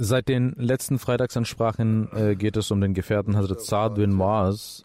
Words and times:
Seit 0.00 0.28
den 0.28 0.52
letzten 0.52 1.00
Freitagsansprachen 1.00 2.08
äh, 2.12 2.36
geht 2.36 2.56
es 2.56 2.70
um 2.70 2.80
den 2.80 2.94
Gefährten 2.94 3.36
Hazrat 3.36 3.62
Saad 3.62 3.94
bin 3.96 4.12
Muaz. 4.12 4.84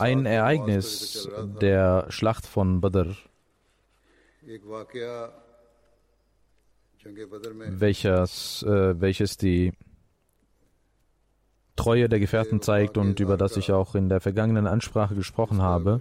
Ein 0.00 0.26
Ereignis 0.26 1.28
der 1.60 2.06
Schlacht 2.08 2.44
von 2.44 2.80
Badr, 2.80 3.14
welches, 7.68 8.62
äh, 8.64 9.00
welches 9.00 9.36
die 9.36 9.72
Treue 11.76 12.08
der 12.08 12.18
Gefährten 12.18 12.60
zeigt 12.60 12.98
und 12.98 13.20
über 13.20 13.36
das 13.36 13.56
ich 13.56 13.70
auch 13.70 13.94
in 13.94 14.08
der 14.08 14.20
vergangenen 14.20 14.66
Ansprache 14.66 15.14
gesprochen 15.14 15.62
habe. 15.62 16.00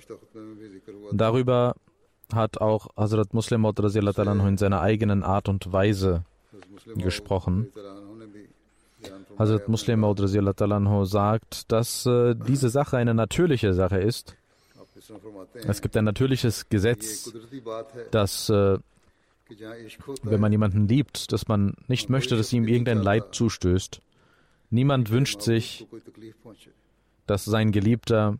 Darüber 1.11 1.75
hat 2.33 2.59
auch 2.59 2.87
Hazrat 2.97 3.35
Muslim 3.35 3.65
in 3.65 4.57
seiner 4.57 4.81
eigenen 4.81 5.23
Art 5.23 5.47
und 5.47 5.71
Weise 5.71 6.25
gesprochen. 6.95 7.71
Hazrat 9.37 9.69
Muslim 9.69 10.01
Maud 10.01 10.19
sagt, 11.05 11.71
dass 11.71 12.05
äh, 12.05 12.35
diese 12.35 12.69
Sache 12.69 12.97
eine 12.97 13.13
natürliche 13.13 13.73
Sache 13.73 13.97
ist. 13.97 14.35
Es 15.53 15.81
gibt 15.81 15.95
ein 15.95 16.03
natürliches 16.03 16.67
Gesetz, 16.69 17.31
dass 18.11 18.49
äh, 18.49 18.77
wenn 20.23 20.39
man 20.39 20.51
jemanden 20.51 20.87
liebt, 20.87 21.31
dass 21.31 21.47
man 21.47 21.75
nicht 21.87 22.09
möchte, 22.09 22.35
dass 22.35 22.53
ihm 22.53 22.67
irgendein 22.67 23.01
Leid 23.01 23.33
zustößt. 23.33 24.01
Niemand 24.69 25.09
wünscht 25.09 25.41
sich, 25.41 25.87
dass 27.25 27.45
sein 27.45 27.71
Geliebter 27.71 28.37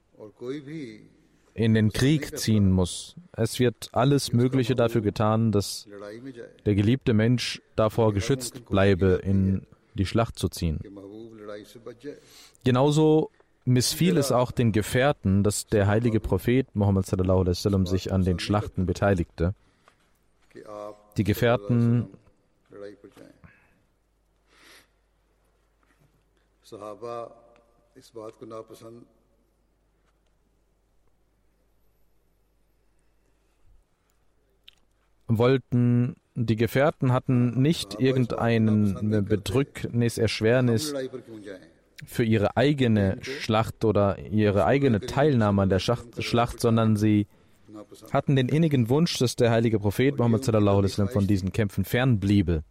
in 1.53 1.73
den 1.73 1.91
Krieg 1.91 2.37
ziehen 2.37 2.71
muss. 2.71 3.15
Es 3.31 3.59
wird 3.59 3.89
alles 3.91 4.33
Mögliche 4.33 4.75
dafür 4.75 5.01
getan, 5.01 5.51
dass 5.51 5.87
der 6.65 6.75
geliebte 6.75 7.13
Mensch 7.13 7.61
davor 7.75 8.13
geschützt 8.13 8.65
bleibe, 8.65 9.21
in 9.23 9.65
die 9.93 10.05
Schlacht 10.05 10.37
zu 10.39 10.49
ziehen. 10.49 10.79
Genauso 12.63 13.31
missfiel 13.65 14.17
es 14.17 14.31
auch 14.31 14.51
den 14.51 14.71
Gefährten, 14.71 15.43
dass 15.43 15.67
der 15.67 15.87
heilige 15.87 16.19
Prophet 16.19 16.67
Muhammad 16.75 17.05
sallam, 17.05 17.85
sich 17.85 18.11
an 18.11 18.23
den 18.23 18.39
Schlachten 18.39 18.85
beteiligte. 18.85 19.53
Die 21.17 21.23
Gefährten 21.23 22.09
Sahaba 26.63 27.35
wollten, 35.37 36.15
die 36.35 36.55
Gefährten 36.55 37.13
hatten 37.13 37.61
nicht 37.61 37.99
irgendeine 37.99 39.21
Bedrücknis, 39.21 40.17
Erschwernis 40.17 40.93
für 42.05 42.23
ihre 42.23 42.57
eigene 42.57 43.17
Schlacht 43.21 43.85
oder 43.85 44.17
ihre 44.19 44.65
eigene 44.65 45.01
Teilnahme 45.01 45.63
an 45.63 45.69
der 45.69 45.79
Schacht, 45.79 46.23
Schlacht, 46.23 46.59
sondern 46.59 46.95
sie 46.95 47.27
hatten 48.11 48.35
den 48.35 48.49
innigen 48.49 48.89
Wunsch, 48.89 49.17
dass 49.17 49.35
der 49.35 49.51
heilige 49.51 49.79
Prophet 49.79 50.17
Muhammad 50.17 50.45
von 51.11 51.27
diesen 51.27 51.51
Kämpfen 51.51 51.85
fernbliebe, 51.85 52.63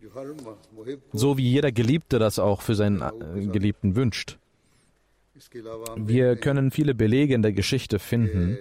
so 1.12 1.38
wie 1.38 1.48
jeder 1.48 1.72
Geliebte 1.72 2.18
das 2.18 2.38
auch 2.38 2.62
für 2.62 2.74
seinen 2.74 3.02
äh, 3.02 3.46
Geliebten 3.46 3.96
wünscht. 3.96 4.38
Wir 5.96 6.36
können 6.36 6.70
viele 6.70 6.94
Belege 6.94 7.34
in 7.34 7.42
der 7.42 7.52
Geschichte 7.52 7.98
finden, 7.98 8.58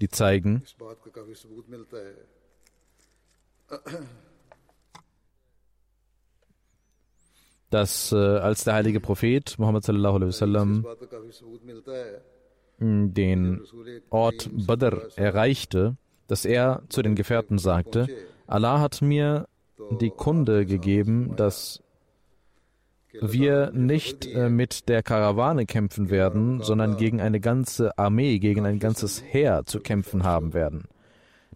die 0.00 0.08
zeigen, 0.08 0.62
dass 7.70 8.12
äh, 8.12 8.16
als 8.16 8.64
der 8.64 8.74
heilige 8.74 9.00
Prophet 9.00 9.58
Muhammad 9.58 9.84
sallallahu 9.84 10.16
alaihi 10.16 10.28
wasallam 10.28 10.86
hm, 12.78 13.14
den 13.14 13.62
Ort 14.10 14.50
Badr 14.52 15.08
erreichte, 15.16 15.96
dass 16.26 16.44
er 16.44 16.82
zu 16.88 17.02
den 17.02 17.14
Gefährten 17.14 17.58
sagte, 17.58 18.08
Allah 18.46 18.80
hat 18.80 19.02
mir 19.02 19.46
die 20.00 20.10
Kunde 20.10 20.66
gegeben, 20.66 21.34
dass 21.36 21.82
wir 23.12 23.70
nicht 23.72 24.26
äh, 24.26 24.48
mit 24.48 24.88
der 24.88 25.02
Karawane 25.02 25.66
kämpfen 25.66 26.10
werden, 26.10 26.62
sondern 26.62 26.96
gegen 26.96 27.20
eine 27.20 27.40
ganze 27.40 27.96
Armee, 27.98 28.38
gegen 28.38 28.66
ein 28.66 28.78
ganzes 28.78 29.22
Heer 29.22 29.62
zu 29.66 29.80
kämpfen 29.80 30.24
haben 30.24 30.54
werden. 30.54 30.84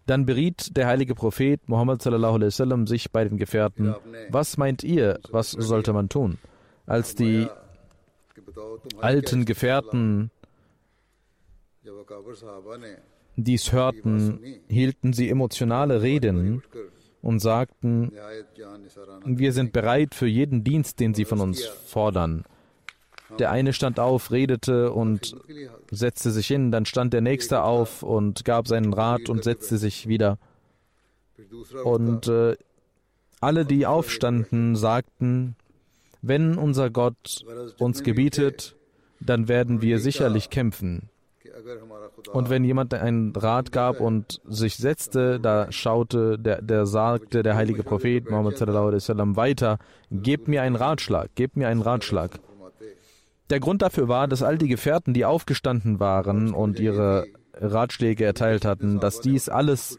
Dann 0.05 0.25
beriet 0.25 0.77
der 0.77 0.87
heilige 0.87 1.15
Prophet 1.15 1.67
Muhammad 1.67 2.01
sallallahu 2.01 2.35
alaihi 2.35 2.47
wasallam 2.47 2.85
sich 2.85 3.11
bei 3.11 3.23
den 3.23 3.37
Gefährten, 3.37 3.95
was 4.29 4.57
meint 4.57 4.83
ihr, 4.83 5.19
was 5.31 5.51
sollte 5.51 5.93
man 5.93 6.09
tun? 6.09 6.37
Als 6.85 7.15
die 7.15 7.47
alten 9.01 9.45
Gefährten 9.45 10.29
dies 13.37 13.71
hörten, 13.71 14.39
hielten 14.67 15.13
sie 15.13 15.29
emotionale 15.29 16.01
Reden 16.01 16.61
und 17.25 17.39
sagten, 17.39 18.11
wir 19.25 19.51
sind 19.51 19.73
bereit 19.73 20.13
für 20.13 20.27
jeden 20.27 20.63
Dienst, 20.63 20.99
den 20.99 21.15
sie 21.15 21.25
von 21.25 21.41
uns 21.41 21.65
fordern. 21.65 22.45
Der 23.39 23.49
eine 23.49 23.73
stand 23.73 23.99
auf, 23.99 24.31
redete 24.31 24.91
und 24.91 25.35
setzte 25.89 26.29
sich 26.29 26.45
hin, 26.45 26.71
dann 26.71 26.85
stand 26.85 27.13
der 27.13 27.21
nächste 27.21 27.63
auf 27.63 28.03
und 28.03 28.45
gab 28.45 28.67
seinen 28.67 28.93
Rat 28.93 29.27
und 29.29 29.43
setzte 29.43 29.79
sich 29.79 30.07
wieder. 30.07 30.37
Und 31.83 32.27
äh, 32.27 32.55
alle, 33.41 33.65
die 33.65 33.87
aufstanden, 33.87 34.75
sagten, 34.75 35.55
wenn 36.21 36.59
unser 36.59 36.91
Gott 36.91 37.43
uns 37.79 38.03
gebietet, 38.03 38.75
dann 39.19 39.47
werden 39.47 39.81
wir 39.81 39.99
sicherlich 39.99 40.51
kämpfen. 40.51 41.09
Und 42.31 42.49
wenn 42.49 42.63
jemand 42.63 42.93
einen 42.93 43.35
Rat 43.35 43.71
gab 43.71 43.99
und 43.99 44.41
sich 44.45 44.77
setzte, 44.77 45.39
da 45.39 45.71
schaute, 45.71 46.37
der, 46.37 46.61
der 46.61 46.85
sagte, 46.85 47.43
der 47.43 47.55
heilige 47.55 47.83
Prophet 47.83 48.29
Muhammad 48.29 48.57
sallam, 48.57 49.35
weiter, 49.35 49.77
gebt 50.11 50.47
mir 50.47 50.61
einen 50.61 50.75
Ratschlag, 50.75 51.29
gebt 51.35 51.57
mir 51.57 51.67
einen 51.67 51.81
Ratschlag. 51.81 52.39
Der 53.49 53.59
Grund 53.59 53.81
dafür 53.81 54.07
war, 54.07 54.27
dass 54.27 54.43
all 54.43 54.57
die 54.57 54.67
Gefährten, 54.67 55.13
die 55.13 55.25
aufgestanden 55.25 55.99
waren 55.99 56.53
und 56.53 56.79
ihre 56.79 57.27
Ratschläge 57.53 58.25
erteilt 58.25 58.65
hatten, 58.65 58.99
dass 58.99 59.21
dies 59.21 59.49
alles 59.49 59.97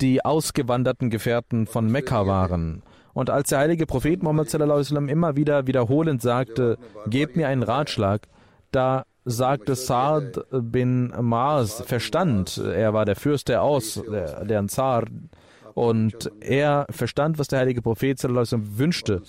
die 0.00 0.24
ausgewanderten 0.24 1.10
Gefährten 1.10 1.66
von 1.66 1.90
Mekka 1.90 2.26
waren. 2.26 2.82
Und 3.12 3.30
als 3.30 3.50
der 3.50 3.60
heilige 3.60 3.86
Prophet 3.86 4.22
Muhammad 4.22 4.50
sallam, 4.50 5.08
immer 5.08 5.36
wieder 5.36 5.66
wiederholend 5.66 6.20
sagte, 6.20 6.78
gebt 7.06 7.36
mir 7.36 7.48
einen 7.48 7.62
Ratschlag, 7.62 8.22
da 8.70 9.04
sagte 9.24 9.74
Saad 9.74 10.44
bin 10.50 11.12
Maas, 11.20 11.82
verstand, 11.82 12.58
er 12.58 12.92
war 12.92 13.04
der 13.04 13.16
Fürst 13.16 13.48
der 13.48 13.62
Aus, 13.62 14.02
der, 14.10 14.44
der 14.44 14.58
Ansar, 14.58 15.04
und 15.74 16.30
er 16.40 16.86
verstand, 16.90 17.38
was 17.38 17.48
der 17.48 17.58
heilige 17.58 17.82
Prophet 17.82 18.22
wünschte, 18.22 19.22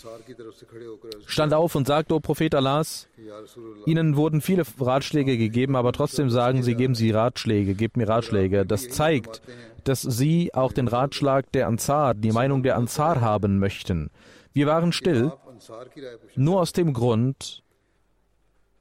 stand 1.26 1.54
auf 1.54 1.74
und 1.74 1.88
sagte, 1.88 2.14
O 2.14 2.20
Prophet 2.20 2.54
Allahs, 2.54 3.08
Ihnen 3.88 4.16
wurden 4.16 4.42
viele 4.42 4.64
Ratschläge 4.80 5.38
gegeben, 5.38 5.76
aber 5.76 5.92
trotzdem 5.92 6.30
sagen 6.30 6.62
Sie, 6.62 6.76
geben 6.76 6.94
Sie 6.94 7.10
Ratschläge, 7.10 7.74
gebt 7.74 7.98
mir 7.98 8.08
Ratschläge. 8.08 8.66
Das 8.66 8.90
zeigt, 8.90 9.42
dass 9.86 10.02
Sie 10.02 10.54
auch 10.54 10.72
den 10.72 10.88
Ratschlag 10.88 11.52
der 11.52 11.68
Ansar, 11.68 12.14
die 12.14 12.32
Meinung 12.32 12.62
der 12.62 12.76
Ansar 12.76 13.22
haben 13.22 13.58
möchten. 13.58 14.12
Wir 14.54 14.68
waren 14.68 14.92
still, 14.92 15.32
nur 16.36 16.62
aus 16.62 16.74
dem 16.74 16.94
Grund, 16.94 17.64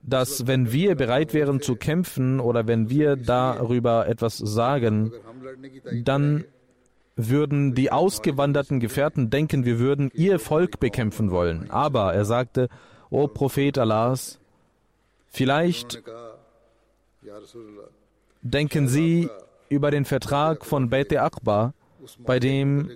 dass 0.06 0.46
wenn 0.46 0.70
wir 0.72 0.94
bereit 0.94 1.32
wären 1.34 1.60
zu 1.60 1.76
kämpfen 1.76 2.40
oder 2.40 2.66
wenn 2.66 2.90
wir 2.90 3.16
darüber 3.16 4.06
etwas 4.06 4.38
sagen, 4.38 5.12
dann 6.02 6.44
würden 7.16 7.74
die 7.74 7.92
ausgewanderten 7.92 8.80
Gefährten 8.80 9.30
denken, 9.30 9.64
wir 9.64 9.78
würden 9.78 10.10
ihr 10.14 10.38
Volk 10.38 10.80
bekämpfen 10.80 11.30
wollen. 11.30 11.70
Aber 11.70 12.12
er 12.12 12.24
sagte, 12.24 12.68
O 13.10 13.28
Prophet 13.28 13.78
Allahs, 13.78 14.40
vielleicht 15.28 16.02
denken 18.42 18.88
Sie 18.88 19.30
über 19.68 19.90
den 19.90 20.04
Vertrag 20.04 20.64
von 20.64 20.90
Beit 20.90 21.16
Akbar, 21.16 21.72
bei 22.18 22.38
dem 22.38 22.90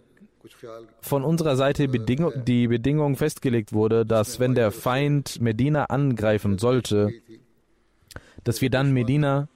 von 1.00 1.24
unserer 1.24 1.56
Seite 1.56 1.88
Bedingung, 1.88 2.32
die 2.44 2.68
Bedingung 2.68 3.16
festgelegt 3.16 3.72
wurde, 3.72 4.04
dass 4.06 4.40
wenn 4.40 4.54
der 4.54 4.70
Feind 4.70 5.40
Medina 5.40 5.84
angreifen 5.86 6.58
sollte, 6.58 7.10
dass 8.44 8.60
wir 8.60 8.70
dann 8.70 8.92
Medina 8.92 9.48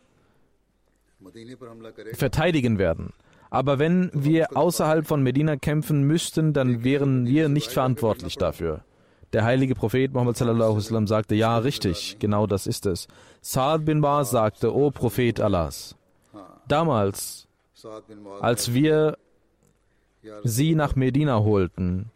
verteidigen 2.14 2.78
werden. 2.78 3.12
Aber 3.50 3.78
wenn 3.78 4.10
wir 4.14 4.56
außerhalb 4.56 5.06
von 5.06 5.22
Medina 5.22 5.56
kämpfen 5.56 6.04
müssten, 6.04 6.52
dann 6.52 6.84
wären 6.84 7.26
wir 7.26 7.48
nicht 7.48 7.70
verantwortlich 7.70 8.36
dafür. 8.36 8.84
Der 9.32 9.44
heilige 9.44 9.74
Prophet 9.74 10.12
Muhammad 10.12 10.36
sallallahu 10.36 10.78
alaihi 10.78 11.06
sagte, 11.06 11.34
ja, 11.34 11.58
richtig, 11.58 12.16
genau 12.18 12.46
das 12.46 12.66
ist 12.66 12.86
es. 12.86 13.08
Saad 13.40 13.84
bin 13.84 14.00
Baz 14.00 14.30
sagte, 14.30 14.74
O 14.74 14.90
Prophet 14.90 15.40
Allahs, 15.40 15.96
damals, 16.68 17.48
als 18.40 18.74
wir 18.74 19.16
sie 20.44 20.74
nach 20.74 20.96
Medina 20.96 21.40
holten, 21.40 22.10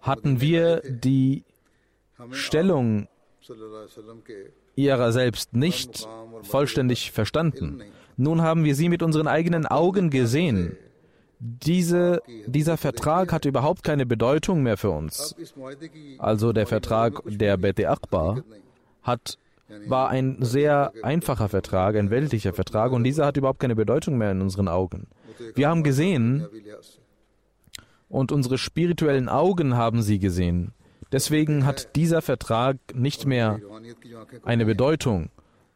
hatten 0.00 0.40
wir 0.40 0.82
die 0.84 1.44
Stellung 2.30 3.08
ihrer 4.76 5.12
selbst 5.12 5.54
nicht 5.54 6.08
vollständig 6.42 7.12
verstanden. 7.12 7.82
Nun 8.16 8.42
haben 8.42 8.64
wir 8.64 8.74
sie 8.74 8.88
mit 8.88 9.02
unseren 9.02 9.26
eigenen 9.26 9.66
Augen 9.66 10.10
gesehen. 10.10 10.76
Diese, 11.38 12.22
dieser 12.46 12.76
Vertrag 12.76 13.32
hat 13.32 13.44
überhaupt 13.44 13.82
keine 13.82 14.06
Bedeutung 14.06 14.62
mehr 14.62 14.76
für 14.76 14.90
uns. 14.90 15.34
Also 16.18 16.52
der 16.52 16.66
Vertrag 16.68 17.20
der 17.26 17.56
Bete 17.56 17.88
Akbar 17.88 18.44
hat 19.02 19.38
war 19.86 20.08
ein 20.08 20.38
sehr 20.40 20.92
einfacher 21.02 21.48
Vertrag, 21.48 21.96
ein 21.96 22.10
weltlicher 22.10 22.52
Vertrag 22.52 22.92
und 22.92 23.04
dieser 23.04 23.26
hat 23.26 23.36
überhaupt 23.36 23.60
keine 23.60 23.76
Bedeutung 23.76 24.18
mehr 24.18 24.32
in 24.32 24.40
unseren 24.40 24.68
Augen. 24.68 25.08
Wir 25.54 25.68
haben 25.68 25.82
gesehen 25.82 26.46
und 28.08 28.32
unsere 28.32 28.58
spirituellen 28.58 29.28
Augen 29.28 29.76
haben 29.76 30.02
sie 30.02 30.18
gesehen. 30.18 30.72
Deswegen 31.12 31.66
hat 31.66 31.94
dieser 31.94 32.22
Vertrag 32.22 32.76
nicht 32.94 33.26
mehr 33.26 33.60
eine 34.44 34.64
Bedeutung. 34.64 35.28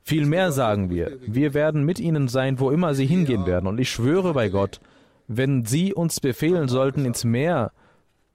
Vielmehr 0.02 0.52
sagen 0.52 0.88
wir, 0.88 1.18
wir 1.26 1.52
werden 1.52 1.84
mit 1.84 1.98
ihnen 1.98 2.28
sein, 2.28 2.60
wo 2.60 2.70
immer 2.70 2.94
sie 2.94 3.06
hingehen 3.06 3.44
werden. 3.44 3.66
Und 3.66 3.78
ich 3.78 3.90
schwöre 3.90 4.32
bei 4.32 4.48
Gott, 4.48 4.80
wenn 5.26 5.64
sie 5.64 5.92
uns 5.92 6.20
befehlen 6.20 6.68
sollten, 6.68 7.04
ins 7.04 7.24
Meer 7.24 7.72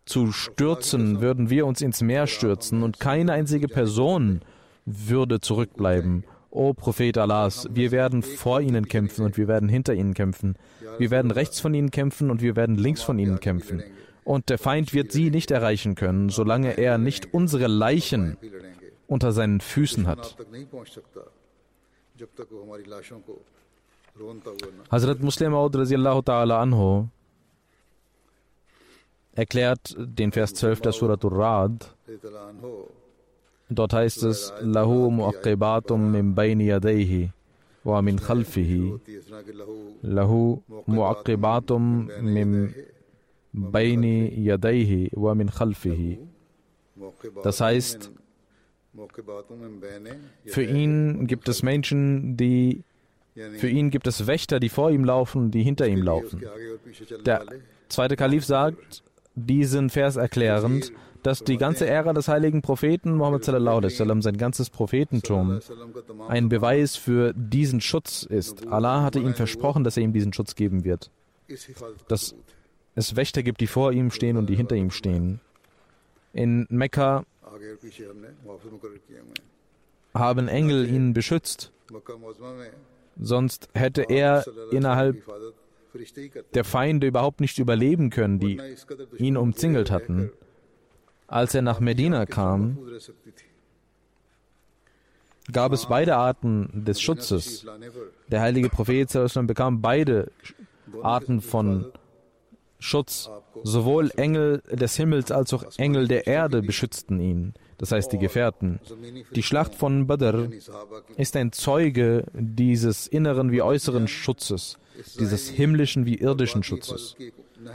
zu 0.05 0.31
stürzen, 0.31 1.21
würden 1.21 1.49
wir 1.49 1.65
uns 1.65 1.81
ins 1.81 2.01
Meer 2.01 2.27
stürzen 2.27 2.83
und 2.83 2.99
keine 2.99 3.31
einzige 3.31 3.67
Person 3.67 4.41
würde 5.07 5.39
zurückbleiben. 5.39 6.23
O 6.49 6.73
Prophet 6.73 7.17
Allahs, 7.17 7.67
wir 7.71 7.91
werden 7.91 8.23
vor 8.23 8.59
ihnen 8.59 8.87
kämpfen 8.87 9.23
und 9.23 9.37
wir 9.37 9.47
werden 9.47 9.69
hinter 9.69 9.93
ihnen 9.93 10.13
kämpfen. 10.13 10.55
Wir 10.97 11.09
werden 11.09 11.31
rechts 11.31 11.61
von 11.61 11.73
ihnen 11.73 11.91
kämpfen 11.91 12.29
und 12.29 12.41
wir 12.41 12.55
werden 12.55 12.75
links 12.75 13.01
von 13.01 13.17
ihnen 13.19 13.39
kämpfen. 13.39 13.83
Und 14.23 14.49
der 14.49 14.57
Feind 14.57 14.93
wird 14.93 15.11
sie 15.11 15.31
nicht 15.31 15.49
erreichen 15.49 15.95
können, 15.95 16.29
solange 16.29 16.77
er 16.77 16.97
nicht 16.97 17.33
unsere 17.33 17.67
Leichen 17.67 18.37
unter 19.07 19.31
seinen 19.31 19.61
Füßen 19.61 20.07
hat. 20.07 20.35
Hazrat 24.91 25.19
Muslim 25.21 25.53
Aud 25.53 26.29
anhu 26.29 27.07
erklärt 29.33 29.95
den 29.97 30.31
Vers 30.31 30.53
12 30.53 30.81
der 30.81 30.91
Suratul 30.91 31.33
Rad, 31.33 31.95
Dort 33.73 33.93
heißt 33.93 34.23
es, 34.23 34.53
Lahu 34.61 35.09
mu'aqibatum 35.09 36.11
min 36.11 36.35
bayni 36.35 36.65
yadayhi 36.65 37.31
wa 37.85 38.01
min 38.01 38.19
khalfihi. 38.19 38.99
Lahu 40.01 40.61
mu'aqibatum 40.87 42.09
min 42.21 42.75
bayni 43.53 44.15
yadayhi 44.47 45.09
wa 45.13 45.33
min 45.35 45.49
khalfihi. 45.49 46.19
Das 47.43 47.61
heißt, 47.61 48.11
für 50.45 50.63
ihn 50.63 51.27
gibt 51.27 51.47
es 51.47 51.63
Menschen, 51.63 52.35
die 52.35 52.83
für 53.57 53.69
ihn 53.69 53.89
gibt 53.89 54.07
es 54.07 54.27
Wächter, 54.27 54.59
die 54.59 54.67
vor 54.67 54.91
ihm 54.91 55.05
laufen 55.05 55.51
die 55.51 55.63
hinter 55.63 55.87
ihm 55.87 56.01
laufen. 56.01 56.43
Der 57.25 57.45
zweite 57.87 58.17
Kalif 58.17 58.43
sagt 58.43 59.03
diesen 59.35 59.89
Vers 59.89 60.17
erklärend, 60.17 60.91
dass 61.23 61.43
die 61.43 61.57
ganze 61.57 61.87
Ära 61.87 62.13
des 62.13 62.27
heiligen 62.27 62.61
Propheten 62.61 63.15
Muhammad 63.15 63.43
sallam, 63.43 64.21
sein 64.21 64.37
ganzes 64.37 64.69
Prophetentum, 64.69 65.59
ein 66.27 66.49
Beweis 66.49 66.95
für 66.95 67.33
diesen 67.35 67.81
Schutz 67.81 68.23
ist. 68.23 68.67
Allah 68.67 69.03
hatte 69.03 69.19
ihm 69.19 69.33
versprochen, 69.33 69.83
dass 69.83 69.97
er 69.97 70.03
ihm 70.03 70.13
diesen 70.13 70.33
Schutz 70.33 70.55
geben 70.55 70.83
wird. 70.83 71.11
Dass 72.07 72.35
es 72.95 73.15
Wächter 73.15 73.43
gibt, 73.43 73.61
die 73.61 73.67
vor 73.67 73.91
ihm 73.91 74.11
stehen 74.11 74.37
und 74.37 74.47
die 74.47 74.55
hinter 74.55 74.75
ihm 74.75 74.91
stehen. 74.91 75.39
In 76.33 76.65
Mekka 76.69 77.25
haben 80.13 80.47
Engel 80.47 80.89
ihn 80.89 81.13
beschützt. 81.13 81.71
Sonst 83.19 83.69
hätte 83.73 84.03
er 84.03 84.45
innerhalb 84.71 85.21
der 86.53 86.63
Feinde 86.63 87.07
überhaupt 87.07 87.41
nicht 87.41 87.59
überleben 87.59 88.09
können, 88.09 88.39
die 88.39 88.59
ihn 89.17 89.37
umzingelt 89.37 89.91
hatten. 89.91 90.31
Als 91.31 91.55
er 91.55 91.61
nach 91.61 91.79
Medina 91.79 92.25
kam, 92.25 92.77
gab 95.49 95.71
es 95.71 95.85
beide 95.85 96.17
Arten 96.17 96.83
des 96.85 96.99
Schutzes. 96.99 97.65
Der 98.27 98.41
heilige 98.41 98.67
Prophet 98.67 99.09
bekam 99.47 99.81
beide 99.81 100.29
Arten 101.01 101.39
von 101.39 101.85
Schutz. 102.79 103.29
Sowohl 103.63 104.11
Engel 104.17 104.61
des 104.71 104.97
Himmels 104.97 105.31
als 105.31 105.53
auch 105.53 105.63
Engel 105.77 106.09
der 106.09 106.27
Erde 106.27 106.61
beschützten 106.61 107.21
ihn, 107.21 107.53
das 107.77 107.93
heißt 107.93 108.11
die 108.11 108.17
Gefährten. 108.17 108.81
Die 109.33 109.43
Schlacht 109.43 109.75
von 109.75 110.07
Badr 110.07 110.49
ist 111.15 111.37
ein 111.37 111.53
Zeuge 111.53 112.25
dieses 112.33 113.07
inneren 113.07 113.51
wie 113.53 113.61
äußeren 113.61 114.09
Schutzes, 114.09 114.79
dieses 115.17 115.47
himmlischen 115.47 116.05
wie 116.05 116.15
irdischen 116.15 116.63
Schutzes. 116.63 117.15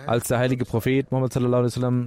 Als 0.06 0.28
der 0.28 0.38
heilige 0.38 0.64
Prophet 0.64 1.10
Muhammad 1.10 1.34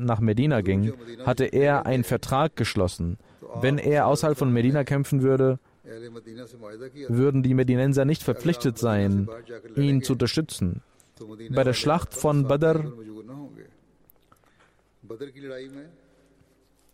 nach 0.01 0.19
Medina 0.19 0.61
ging, 0.61 0.93
hatte 1.25 1.45
er 1.45 1.85
einen 1.85 2.03
Vertrag 2.03 2.55
geschlossen. 2.55 3.17
Wenn 3.61 3.77
er 3.77 4.07
außerhalb 4.07 4.37
von 4.37 4.53
Medina 4.53 4.83
kämpfen 4.83 5.21
würde, 5.21 5.59
würden 7.07 7.43
die 7.43 7.53
Medinenser 7.53 8.05
nicht 8.05 8.23
verpflichtet 8.23 8.77
sein, 8.77 9.27
ihn 9.75 10.03
zu 10.03 10.13
unterstützen. 10.13 10.81
Bei 11.49 11.63
der 11.63 11.73
Schlacht 11.73 12.13
von 12.13 12.47
Badr 12.47 12.93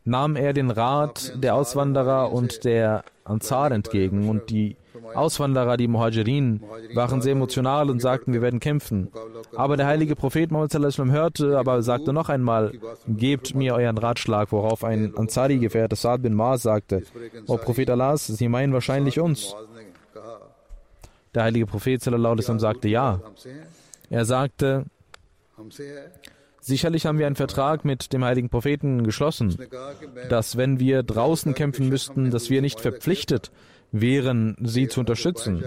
nahm 0.03 0.35
er 0.35 0.53
den 0.53 0.71
Rat 0.71 1.33
der 1.35 1.55
Auswanderer 1.55 2.31
und 2.31 2.63
der 2.63 3.03
Ansar 3.23 3.71
entgegen 3.71 4.29
und 4.29 4.49
die 4.49 4.77
Auswanderer, 5.13 5.77
die 5.77 5.87
Muhajirin, 5.87 6.61
waren 6.93 7.21
sehr 7.21 7.33
emotional 7.33 7.89
und 7.89 8.01
sagten, 8.01 8.33
wir 8.33 8.41
werden 8.41 8.59
kämpfen. 8.59 9.11
Aber 9.55 9.77
der 9.77 9.87
heilige 9.87 10.15
Prophet 10.15 10.51
Muhammad 10.51 10.73
hörte, 11.11 11.57
aber 11.57 11.81
sagte 11.81 12.13
noch 12.13 12.29
einmal, 12.29 12.73
gebt 13.07 13.55
mir 13.55 13.75
euren 13.75 13.97
Ratschlag, 13.97 14.51
worauf 14.51 14.83
ein 14.83 15.15
Ansari-Gefährte 15.15 15.95
Saad 15.95 16.21
bin 16.21 16.33
Maas 16.33 16.63
sagte, 16.63 17.03
O 17.47 17.57
Prophet 17.57 17.89
Allahs, 17.89 18.27
Sie 18.27 18.47
meinen 18.47 18.73
wahrscheinlich 18.73 19.19
uns. 19.19 19.55
Der 21.33 21.43
heilige 21.43 21.65
Prophet 21.65 22.01
sagte 22.01 22.87
ja. 22.87 23.21
Er 24.09 24.25
sagte, 24.25 24.85
Sicherlich 26.65 27.05
haben 27.05 27.19
wir 27.19 27.27
einen 27.27 27.35
Vertrag 27.35 27.85
mit 27.85 28.11
dem 28.11 28.25
heiligen 28.25 28.49
Propheten 28.49 29.03
geschlossen, 29.03 29.55
dass 30.29 30.57
wenn 30.57 30.79
wir 30.79 31.03
draußen 31.03 31.53
kämpfen 31.53 31.89
müssten, 31.89 32.31
dass 32.31 32.49
wir 32.49 32.63
nicht 32.63 32.79
verpflichtet 32.79 33.51
wären, 33.91 34.55
sie 34.61 34.87
zu 34.87 34.99
unterstützen. 34.99 35.63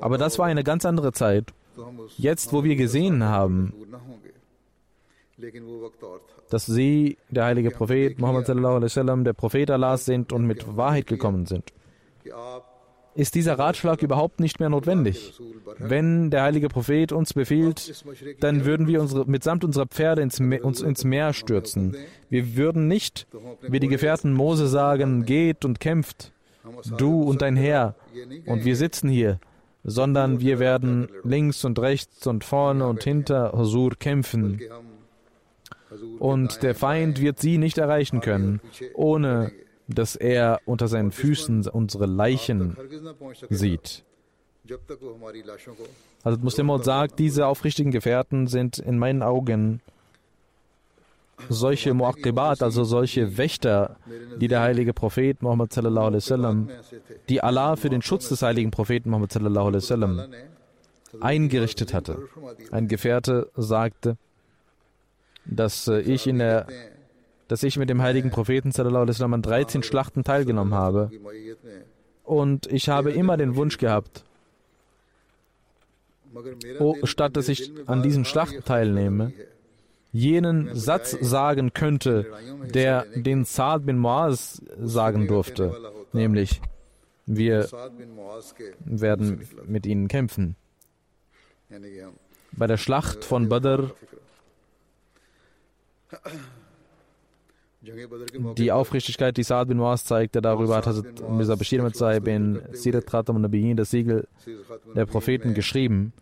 Aber 0.00 0.18
das 0.18 0.38
war 0.38 0.46
eine 0.46 0.64
ganz 0.64 0.84
andere 0.84 1.12
Zeit. 1.12 1.52
Jetzt, 2.18 2.52
wo 2.52 2.64
wir 2.64 2.76
gesehen 2.76 3.24
haben, 3.24 3.72
dass 6.50 6.66
sie, 6.66 7.16
der 7.30 7.44
heilige 7.46 7.70
Prophet 7.70 8.18
Muhammad 8.18 8.46
sallam, 8.46 9.24
der 9.24 9.32
Prophet 9.32 9.70
Allahs 9.70 10.04
sind 10.04 10.32
und 10.32 10.46
mit 10.46 10.76
Wahrheit 10.76 11.06
gekommen 11.06 11.46
sind, 11.46 11.72
ist 13.14 13.34
dieser 13.34 13.58
Ratschlag 13.58 14.02
überhaupt 14.02 14.40
nicht 14.40 14.60
mehr 14.60 14.68
notwendig. 14.68 15.34
Wenn 15.78 16.30
der 16.30 16.42
heilige 16.42 16.68
Prophet 16.68 17.12
uns 17.12 17.34
befiehlt, 17.34 18.04
dann 18.40 18.64
würden 18.64 18.86
wir 18.86 19.00
unsere, 19.00 19.26
mitsamt 19.26 19.64
unserer 19.64 19.86
Pferde 19.86 20.22
ins 20.22 20.40
uns 20.40 20.80
ins 20.80 21.04
Meer 21.04 21.32
stürzen. 21.32 21.96
Wir 22.30 22.56
würden 22.56 22.88
nicht, 22.88 23.26
wie 23.62 23.80
die 23.80 23.88
Gefährten 23.88 24.32
Mose 24.32 24.66
sagen, 24.66 25.24
geht 25.24 25.64
und 25.64 25.80
kämpft, 25.80 26.31
du 26.98 27.22
und 27.22 27.42
dein 27.42 27.56
Herr, 27.56 27.94
und 28.46 28.64
wir 28.64 28.76
sitzen 28.76 29.08
hier, 29.08 29.38
sondern 29.84 30.40
wir 30.40 30.58
werden 30.58 31.08
links 31.24 31.64
und 31.64 31.78
rechts 31.78 32.26
und 32.26 32.44
vorne 32.44 32.86
und 32.86 33.02
hinter 33.02 33.52
Husur 33.52 33.92
kämpfen. 33.98 34.60
Und 36.18 36.62
der 36.62 36.74
Feind 36.74 37.20
wird 37.20 37.40
sie 37.40 37.58
nicht 37.58 37.78
erreichen 37.78 38.20
können, 38.20 38.60
ohne 38.94 39.52
dass 39.88 40.16
er 40.16 40.60
unter 40.64 40.88
seinen 40.88 41.10
Füßen 41.10 41.66
unsere 41.68 42.06
Leichen 42.06 42.76
sieht. 43.50 44.04
Also 46.22 46.38
Muslim 46.38 46.82
sagt, 46.82 47.18
diese 47.18 47.46
aufrichtigen 47.46 47.90
Gefährten 47.90 48.46
sind 48.46 48.78
in 48.78 48.98
meinen 48.98 49.22
Augen 49.22 49.80
solche 51.48 51.94
Muaqibat, 51.94 52.62
also 52.62 52.84
solche 52.84 53.36
Wächter, 53.36 53.96
die 54.40 54.48
der 54.48 54.60
heilige 54.60 54.92
Prophet 54.92 55.42
Muhammad 55.42 55.72
sallallahu 55.72 56.06
alaihi 56.06 56.16
wasallam, 56.16 56.68
die 57.28 57.42
Allah 57.42 57.76
für 57.76 57.90
den 57.90 58.02
Schutz 58.02 58.28
des 58.28 58.42
heiligen 58.42 58.70
Propheten 58.70 59.10
Muhammad 59.10 59.32
sallallahu 59.32 59.66
alaihi 59.66 59.82
wasallam 59.82 60.22
eingerichtet 61.20 61.92
hatte. 61.94 62.18
Ein 62.70 62.88
Gefährte 62.88 63.50
sagte, 63.56 64.16
dass 65.44 65.88
äh, 65.88 66.00
ich 66.00 66.26
in 66.26 66.38
der 66.38 66.66
dass 67.48 67.62
ich 67.64 67.76
mit 67.76 67.90
dem 67.90 68.00
heiligen 68.00 68.30
Propheten 68.30 68.72
sallallahu 68.72 69.02
alaihi 69.02 69.10
wasallam 69.10 69.34
an 69.34 69.42
13 69.42 69.82
Schlachten 69.82 70.24
teilgenommen 70.24 70.72
habe. 70.72 71.10
Und 72.24 72.66
ich 72.66 72.88
habe 72.88 73.10
immer 73.10 73.36
den 73.36 73.56
Wunsch 73.56 73.76
gehabt, 73.76 74.24
oh, 76.78 76.96
statt 77.04 77.36
dass 77.36 77.48
ich 77.48 77.70
an 77.86 78.02
diesen 78.02 78.24
Schlachten 78.24 78.64
teilnehme, 78.64 79.34
jenen 80.12 80.74
Satz 80.74 81.16
sagen 81.20 81.72
könnte, 81.72 82.26
der 82.74 83.06
den 83.14 83.44
Saad 83.44 83.86
bin 83.86 83.98
Muaz 83.98 84.62
sagen 84.78 85.26
durfte, 85.26 85.74
nämlich, 86.12 86.60
wir 87.26 87.68
werden 88.80 89.48
mit 89.66 89.86
ihnen 89.86 90.08
kämpfen. 90.08 90.56
Bei 92.52 92.66
der 92.66 92.76
Schlacht 92.76 93.24
von 93.24 93.48
Badr 93.48 93.90
die 98.56 98.70
Aufrichtigkeit, 98.70 99.36
die 99.36 99.42
Saad 99.42 99.68
bin 99.68 99.78
Muaz 99.78 100.04
zeigte, 100.04 100.40
darüber 100.40 100.76
hat 100.76 100.86
Hazrat 100.86 101.28
Mirza 101.28 101.56
Bashir 101.56 101.82
Mitzai 101.82 102.20
bin 102.20 102.62
Sirat 102.72 103.06
Khatam 103.06 103.40
Nabiyin, 103.40 103.76
das 103.76 103.90
Siegel 103.90 104.28
der 104.94 105.06
Propheten, 105.06 105.54
geschrieben, 105.54 106.12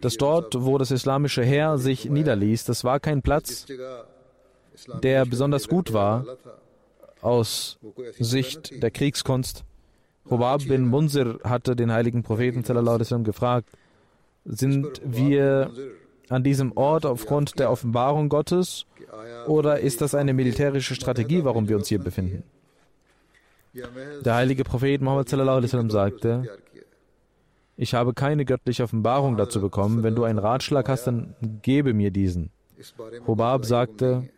dass 0.00 0.16
dort, 0.16 0.54
wo 0.58 0.78
das 0.78 0.90
islamische 0.90 1.42
Heer 1.42 1.78
sich 1.78 2.08
niederließ, 2.08 2.64
das 2.64 2.84
war 2.84 3.00
kein 3.00 3.22
Platz, 3.22 3.66
der 5.02 5.24
besonders 5.26 5.68
gut 5.68 5.92
war 5.92 6.24
aus 7.20 7.78
Sicht 8.18 8.82
der 8.82 8.90
Kriegskunst. 8.90 9.64
Hubab 10.28 10.66
bin 10.66 10.86
Munzir 10.86 11.38
hatte 11.44 11.76
den 11.76 11.92
heiligen 11.92 12.22
Propheten 12.22 12.64
gefragt, 13.24 13.68
sind 14.44 15.00
wir 15.04 15.70
an 16.28 16.42
diesem 16.42 16.76
Ort 16.76 17.06
aufgrund 17.06 17.58
der 17.58 17.70
Offenbarung 17.70 18.28
Gottes 18.28 18.86
oder 19.46 19.80
ist 19.80 20.00
das 20.00 20.14
eine 20.14 20.34
militärische 20.34 20.94
Strategie, 20.94 21.44
warum 21.44 21.68
wir 21.68 21.76
uns 21.76 21.88
hier 21.88 22.00
befinden? 22.00 22.42
Der 24.24 24.34
heilige 24.34 24.64
Prophet 24.64 25.02
Muhammad 25.02 25.28
sagte, 25.90 26.48
ich 27.76 27.94
habe 27.94 28.14
keine 28.14 28.44
göttliche 28.44 28.84
Offenbarung 28.84 29.36
dazu 29.36 29.60
bekommen. 29.60 30.02
Wenn 30.02 30.14
du 30.14 30.24
einen 30.24 30.38
Ratschlag 30.38 30.88
hast, 30.88 31.06
dann 31.06 31.34
gebe 31.62 31.92
mir 31.92 32.10
diesen. 32.10 32.50
Hubab 33.26 33.64
sagte, 33.64 34.28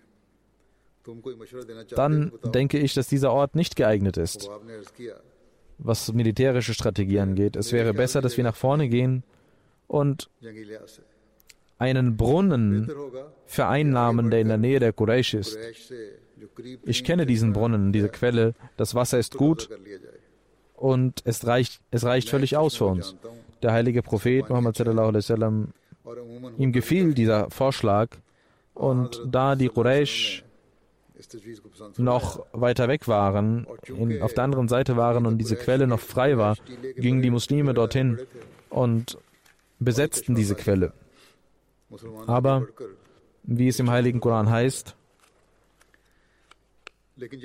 dann 1.94 2.32
denke 2.44 2.78
ich, 2.78 2.94
dass 2.94 3.08
dieser 3.08 3.32
Ort 3.32 3.54
nicht 3.54 3.76
geeignet 3.76 4.16
ist, 4.16 4.50
was 5.78 6.12
militärische 6.12 6.74
Strategie 6.74 7.20
angeht. 7.20 7.56
Es 7.56 7.72
wäre 7.72 7.94
besser, 7.94 8.20
dass 8.20 8.36
wir 8.36 8.44
nach 8.44 8.56
vorne 8.56 8.88
gehen 8.88 9.22
und 9.86 10.28
einen 11.78 12.16
Brunnen 12.16 12.90
vereinnahmen, 13.46 14.30
der 14.30 14.40
in 14.40 14.48
der 14.48 14.58
Nähe 14.58 14.80
der 14.80 14.92
Quraysh 14.92 15.34
ist. 15.34 15.58
Ich 16.84 17.04
kenne 17.04 17.24
diesen 17.24 17.52
Brunnen, 17.52 17.92
diese 17.92 18.08
Quelle. 18.08 18.54
Das 18.76 18.94
Wasser 18.94 19.18
ist 19.18 19.36
gut 19.36 19.68
und 20.78 21.22
es 21.24 21.46
reicht, 21.46 21.80
es 21.90 22.04
reicht 22.04 22.30
völlig 22.30 22.56
aus 22.56 22.76
für 22.76 22.86
uns. 22.86 23.16
Der 23.62 23.72
heilige 23.72 24.02
Prophet 24.02 24.48
Muhammad 24.48 24.76
sallallahu 24.76 25.08
alaihi 25.08 25.16
wasallam, 25.24 25.68
ihm 26.56 26.72
gefiel 26.72 27.14
dieser 27.14 27.50
Vorschlag 27.50 28.08
und 28.74 29.20
da 29.26 29.56
die 29.56 29.68
Quraysh 29.68 30.44
noch 31.96 32.46
weiter 32.52 32.86
weg 32.88 33.08
waren, 33.08 33.66
in, 33.86 34.22
auf 34.22 34.34
der 34.34 34.44
anderen 34.44 34.68
Seite 34.68 34.96
waren 34.96 35.26
und 35.26 35.38
diese 35.38 35.56
Quelle 35.56 35.86
noch 35.86 36.00
frei 36.00 36.38
war, 36.38 36.56
gingen 36.96 37.22
die 37.22 37.30
Muslime 37.30 37.74
dorthin 37.74 38.18
und 38.70 39.18
besetzten 39.80 40.36
diese 40.36 40.54
Quelle. 40.54 40.92
Aber, 42.26 42.68
wie 43.42 43.68
es 43.68 43.80
im 43.80 43.90
Heiligen 43.90 44.20
Koran 44.20 44.48
heißt, 44.48 44.94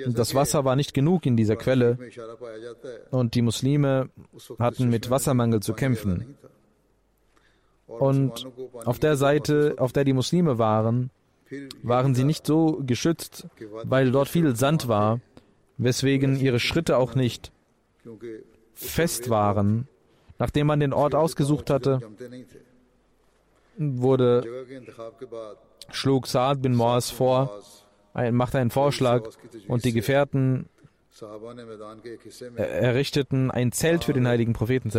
das 0.08 0.34
Wasser 0.34 0.64
war 0.64 0.76
nicht 0.76 0.94
genug 0.94 1.26
in 1.26 1.36
dieser 1.36 1.56
Quelle 1.56 1.98
und 3.10 3.34
die 3.34 3.42
Muslime 3.42 4.08
hatten 4.58 4.88
mit 4.88 5.10
Wassermangel 5.10 5.60
zu 5.60 5.74
kämpfen. 5.74 6.36
Und 7.86 8.46
auf 8.84 8.98
der 8.98 9.16
Seite, 9.16 9.74
auf 9.78 9.92
der 9.92 10.04
die 10.04 10.12
Muslime 10.12 10.58
waren, 10.58 11.10
waren 11.82 12.14
sie 12.14 12.24
nicht 12.24 12.46
so 12.46 12.80
geschützt, 12.84 13.46
weil 13.84 14.10
dort 14.10 14.28
viel 14.28 14.56
Sand 14.56 14.88
war, 14.88 15.20
weswegen 15.76 16.38
ihre 16.40 16.60
Schritte 16.60 16.96
auch 16.96 17.14
nicht 17.14 17.52
fest 18.74 19.30
waren. 19.30 19.88
Nachdem 20.38 20.66
man 20.66 20.80
den 20.80 20.92
Ort 20.92 21.14
ausgesucht 21.14 21.70
hatte, 21.70 22.00
wurde, 23.76 24.64
schlug 25.90 26.26
Saad 26.26 26.62
bin 26.62 26.74
Moaz 26.74 27.10
vor, 27.10 27.62
ein, 28.14 28.34
machte 28.34 28.58
einen 28.58 28.70
Vorschlag 28.70 29.28
und 29.68 29.84
die 29.84 29.92
Gefährten 29.92 30.66
errichteten 32.56 33.50
ein 33.50 33.72
Zelt 33.72 34.04
für 34.04 34.12
den 34.12 34.26
heiligen 34.26 34.52
Propheten 34.52 34.90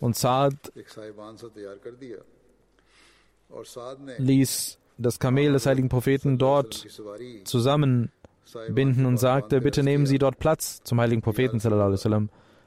und 0.00 0.16
Saad 0.16 0.72
ließ 4.18 4.78
das 4.98 5.18
Kamel 5.18 5.52
des 5.52 5.66
heiligen 5.66 5.88
Propheten 5.88 6.38
dort 6.38 6.86
zusammenbinden 7.44 9.06
und 9.06 9.16
sagte, 9.18 9.60
bitte 9.60 9.82
nehmen 9.82 10.06
Sie 10.06 10.18
dort 10.18 10.38
Platz 10.38 10.82
zum 10.82 11.00
heiligen 11.00 11.22
Propheten 11.22 11.60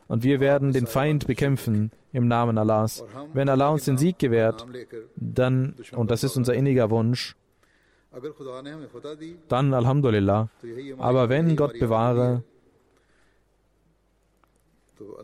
und 0.07 0.23
wir 0.23 0.39
werden 0.39 0.71
den 0.71 0.87
Feind 0.87 1.27
bekämpfen 1.27 1.91
im 2.13 2.27
Namen 2.27 2.57
Allahs. 2.57 3.03
Wenn 3.33 3.49
Allah 3.49 3.69
uns 3.69 3.85
den 3.85 3.97
Sieg 3.97 4.17
gewährt, 4.17 4.65
dann, 5.15 5.75
und 5.91 6.09
das 6.09 6.23
ist 6.23 6.37
unser 6.37 6.53
inniger 6.53 6.89
Wunsch, 6.89 7.35
dann 9.47 9.73
Alhamdulillah. 9.73 10.49
Aber 10.97 11.29
wenn 11.29 11.55
Gott 11.55 11.79
bewahre, 11.79 12.43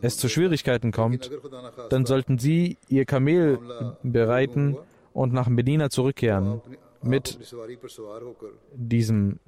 es 0.02 0.16
zu 0.16 0.28
Schwierigkeiten 0.28 0.92
kommt, 0.92 1.30
dann 1.90 2.06
sollten 2.06 2.38
Sie 2.38 2.78
Ihr 2.88 3.04
Kamel 3.04 3.58
bereiten 4.02 4.76
und 5.12 5.32
nach 5.32 5.48
Medina 5.48 5.90
zurückkehren 5.90 6.60
mit 7.02 7.38
diesem 8.72 9.38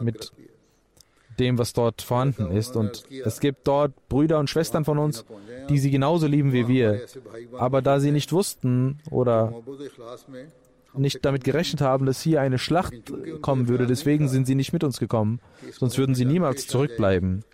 mit 0.00 0.32
dem, 1.38 1.58
was 1.58 1.72
dort 1.72 2.02
vorhanden 2.02 2.50
ist. 2.50 2.76
Und 2.76 3.04
es 3.24 3.40
gibt 3.40 3.66
dort 3.66 3.92
Brüder 4.08 4.38
und 4.38 4.50
Schwestern 4.50 4.84
von 4.84 4.98
uns, 4.98 5.24
die 5.68 5.78
sie 5.78 5.90
genauso 5.90 6.26
lieben 6.26 6.52
wie 6.52 6.68
wir. 6.68 7.02
Aber 7.58 7.82
da 7.82 8.00
sie 8.00 8.10
nicht 8.10 8.32
wussten 8.32 9.00
oder 9.10 9.52
nicht 10.94 11.24
damit 11.24 11.44
gerechnet 11.44 11.80
haben, 11.80 12.06
dass 12.06 12.20
hier 12.20 12.40
eine 12.40 12.58
Schlacht 12.58 12.94
kommen 13.42 13.68
würde, 13.68 13.86
deswegen 13.86 14.28
sind 14.28 14.46
sie 14.46 14.54
nicht 14.54 14.72
mit 14.72 14.84
uns 14.84 14.98
gekommen, 14.98 15.40
sonst 15.72 15.98
würden 15.98 16.14
sie 16.14 16.24
niemals 16.24 16.66
zurückbleiben. 16.66 17.44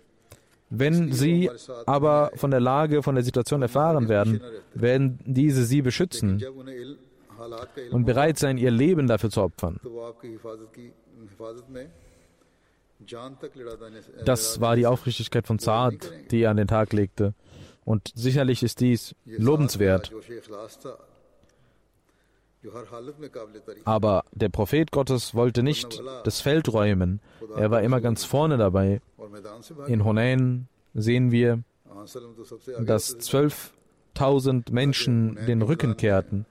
Wenn 0.69 1.11
sie 1.11 1.49
aber 1.85 2.31
von 2.35 2.51
der 2.51 2.59
Lage, 2.59 3.03
von 3.03 3.15
der 3.15 3.23
Situation 3.23 3.61
erfahren 3.61 4.09
werden, 4.09 4.41
werden 4.73 5.19
diese 5.25 5.63
sie 5.63 5.81
beschützen 5.81 6.43
und 7.91 8.05
bereit 8.05 8.39
sein, 8.39 8.57
ihr 8.57 8.71
Leben 8.71 9.07
dafür 9.07 9.29
zu 9.29 9.41
opfern. 9.41 9.79
Das 14.25 14.61
war 14.61 14.75
die 14.75 14.87
Aufrichtigkeit 14.87 15.47
von 15.47 15.59
Saad, 15.59 16.11
die 16.31 16.41
er 16.41 16.51
an 16.51 16.57
den 16.57 16.67
Tag 16.67 16.93
legte. 16.93 17.33
Und 17.83 18.11
sicherlich 18.15 18.63
ist 18.63 18.79
dies 18.79 19.15
lobenswert. 19.25 20.11
Aber 23.83 24.25
der 24.31 24.49
Prophet 24.49 24.91
Gottes 24.91 25.35
wollte 25.35 25.61
nicht 25.61 26.01
das 26.23 26.41
Feld 26.41 26.71
räumen. 26.73 27.21
Er 27.55 27.69
war 27.69 27.83
immer 27.83 28.01
ganz 28.01 28.23
vorne 28.25 28.57
dabei. 28.57 29.01
In 29.87 30.03
Honain 30.03 30.67
sehen 30.95 31.31
wir, 31.31 31.63
dass 32.79 33.17
12.000 33.19 34.71
Menschen 34.71 35.35
den 35.45 35.61
Rücken 35.61 35.95
kehrten. 35.95 36.45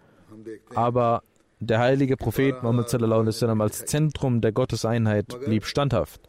Aber 0.74 1.22
der 1.58 1.78
heilige 1.80 2.16
Prophet 2.16 2.62
Muhammad 2.62 2.94
als 3.60 3.84
Zentrum 3.86 4.40
der 4.40 4.52
Gotteseinheit 4.52 5.40
blieb 5.44 5.64
standhaft. 5.64 6.28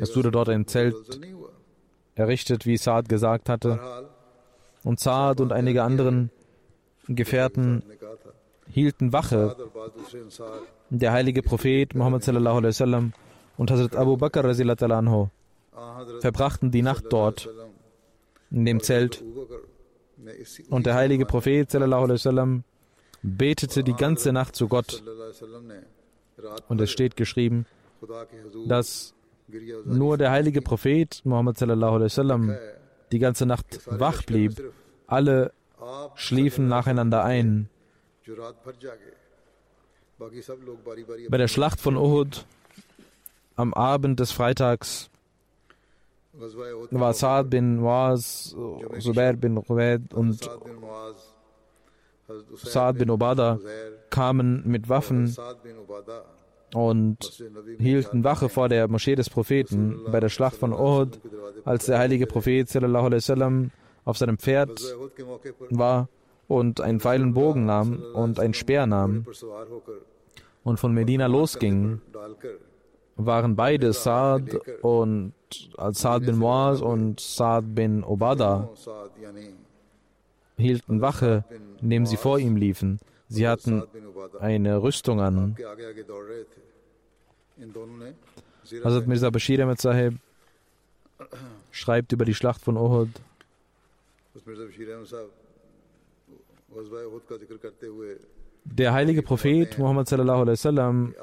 Es 0.00 0.16
wurde 0.16 0.30
dort 0.30 0.48
ein 0.48 0.66
Zelt 0.66 0.96
errichtet, 2.14 2.66
wie 2.66 2.76
Saad 2.76 3.08
gesagt 3.08 3.48
hatte. 3.48 3.80
Und 4.84 5.00
Saad 5.00 5.40
und 5.40 5.52
einige 5.52 5.82
anderen 5.82 6.30
Gefährten 7.08 7.82
hielten 8.68 9.12
Wache. 9.12 9.56
Der 10.90 11.12
heilige 11.12 11.42
Prophet 11.42 11.94
Muhammad 11.94 12.22
sallallahu 12.22 12.56
alaihi 12.58 12.68
wasallam 12.68 13.12
und 13.56 13.70
Hazrat 13.70 13.96
Abu 13.96 14.16
Bakr 14.16 14.44
anhu 14.44 15.28
verbrachten 16.20 16.70
die 16.70 16.82
Nacht 16.82 17.04
dort 17.10 17.48
in 18.50 18.64
dem 18.64 18.80
Zelt. 18.82 19.22
Und 20.68 20.86
der 20.86 20.94
heilige 20.94 21.26
Prophet 21.26 21.70
sallallahu 21.70 22.04
alaihi 22.04 22.14
wasallam 22.14 22.64
betete 23.22 23.82
die 23.84 23.94
ganze 23.94 24.32
Nacht 24.32 24.54
zu 24.56 24.68
Gott. 24.68 25.02
Und 26.68 26.80
es 26.80 26.90
steht 26.90 27.16
geschrieben, 27.16 27.66
dass 28.66 29.14
nur 29.84 30.16
der 30.18 30.30
heilige 30.30 30.62
Prophet 30.62 31.20
Muhammad 31.24 31.58
sallallahu 31.58 31.94
alaihi 31.96 32.04
wasallam 32.04 32.56
die 33.12 33.18
ganze 33.18 33.46
Nacht 33.46 33.80
wach 33.86 34.22
blieb. 34.22 34.62
Alle 35.06 35.52
schliefen 36.14 36.68
nacheinander 36.68 37.24
ein. 37.24 37.68
Bei 41.28 41.38
der 41.38 41.48
Schlacht 41.48 41.80
von 41.80 41.96
Uhud 41.96 42.46
am 43.56 43.74
Abend 43.74 44.20
des 44.20 44.32
Freitags 44.32 45.10
war 46.32 47.12
Saad 47.12 47.50
bin 47.50 47.82
Waz, 47.82 48.56
Zubair 49.00 49.34
bin 49.34 49.58
Rubaid 49.58 50.14
und 50.14 50.48
Saad 52.54 52.98
bin 52.98 53.10
Obada 53.10 53.58
kamen 54.08 54.62
mit 54.66 54.88
Waffen 54.88 55.34
und 56.74 57.44
hielten 57.78 58.24
Wache 58.24 58.48
vor 58.48 58.68
der 58.68 58.88
Moschee 58.88 59.14
des 59.14 59.30
Propheten 59.30 60.00
bei 60.10 60.20
der 60.20 60.28
Schlacht 60.28 60.56
von 60.56 60.72
Uhud, 60.72 61.20
als 61.64 61.86
der 61.86 61.98
heilige 61.98 62.26
Prophet 62.26 62.68
sallallahu 62.68 63.70
auf 64.04 64.18
seinem 64.18 64.38
Pferd 64.38 64.80
war 65.70 66.08
und 66.48 66.80
einen 66.80 67.00
Pfeil 67.00 67.22
und 67.22 67.34
Bogen 67.34 67.66
nahm 67.66 68.02
und 68.14 68.40
einen 68.40 68.54
Speer 68.54 68.86
nahm 68.86 69.24
und 70.64 70.80
von 70.80 70.92
Medina 70.92 71.26
losging, 71.26 72.00
waren 73.16 73.56
beide 73.56 73.92
Saad 73.92 74.58
und 74.82 75.32
Saad 75.92 76.26
bin 76.26 76.38
Muaz 76.38 76.80
und 76.80 77.20
Saad 77.20 77.74
bin 77.74 78.02
Obada 78.02 78.70
hielten 80.56 81.00
Wache, 81.00 81.44
indem 81.80 82.06
sie 82.06 82.16
vor 82.16 82.38
ihm 82.38 82.56
liefen. 82.56 83.00
Sie 83.32 83.48
hatten 83.48 83.82
eine 84.40 84.82
Rüstung 84.82 85.20
an. 85.20 85.56
Hazrat 88.84 89.06
Mirza 89.06 89.30
Bashir 89.30 89.60
Ahmed 89.62 89.80
Sahib 89.80 90.14
schreibt 91.70 92.12
über 92.12 92.24
die 92.24 92.34
Schlacht 92.34 92.60
von 92.60 92.76
Uhud. 92.76 93.08
Der 98.64 98.92
heilige 98.92 99.22
Prophet 99.22 99.78
Muhammad 99.78 100.08
sallallahu 100.08 100.42
alaihi 100.42 100.58
wasallam 100.58 101.14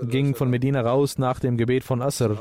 ging 0.00 0.34
von 0.34 0.50
Medina 0.50 0.80
raus 0.82 1.18
nach 1.18 1.40
dem 1.40 1.56
Gebet 1.56 1.84
von 1.84 2.02
Asr. 2.02 2.36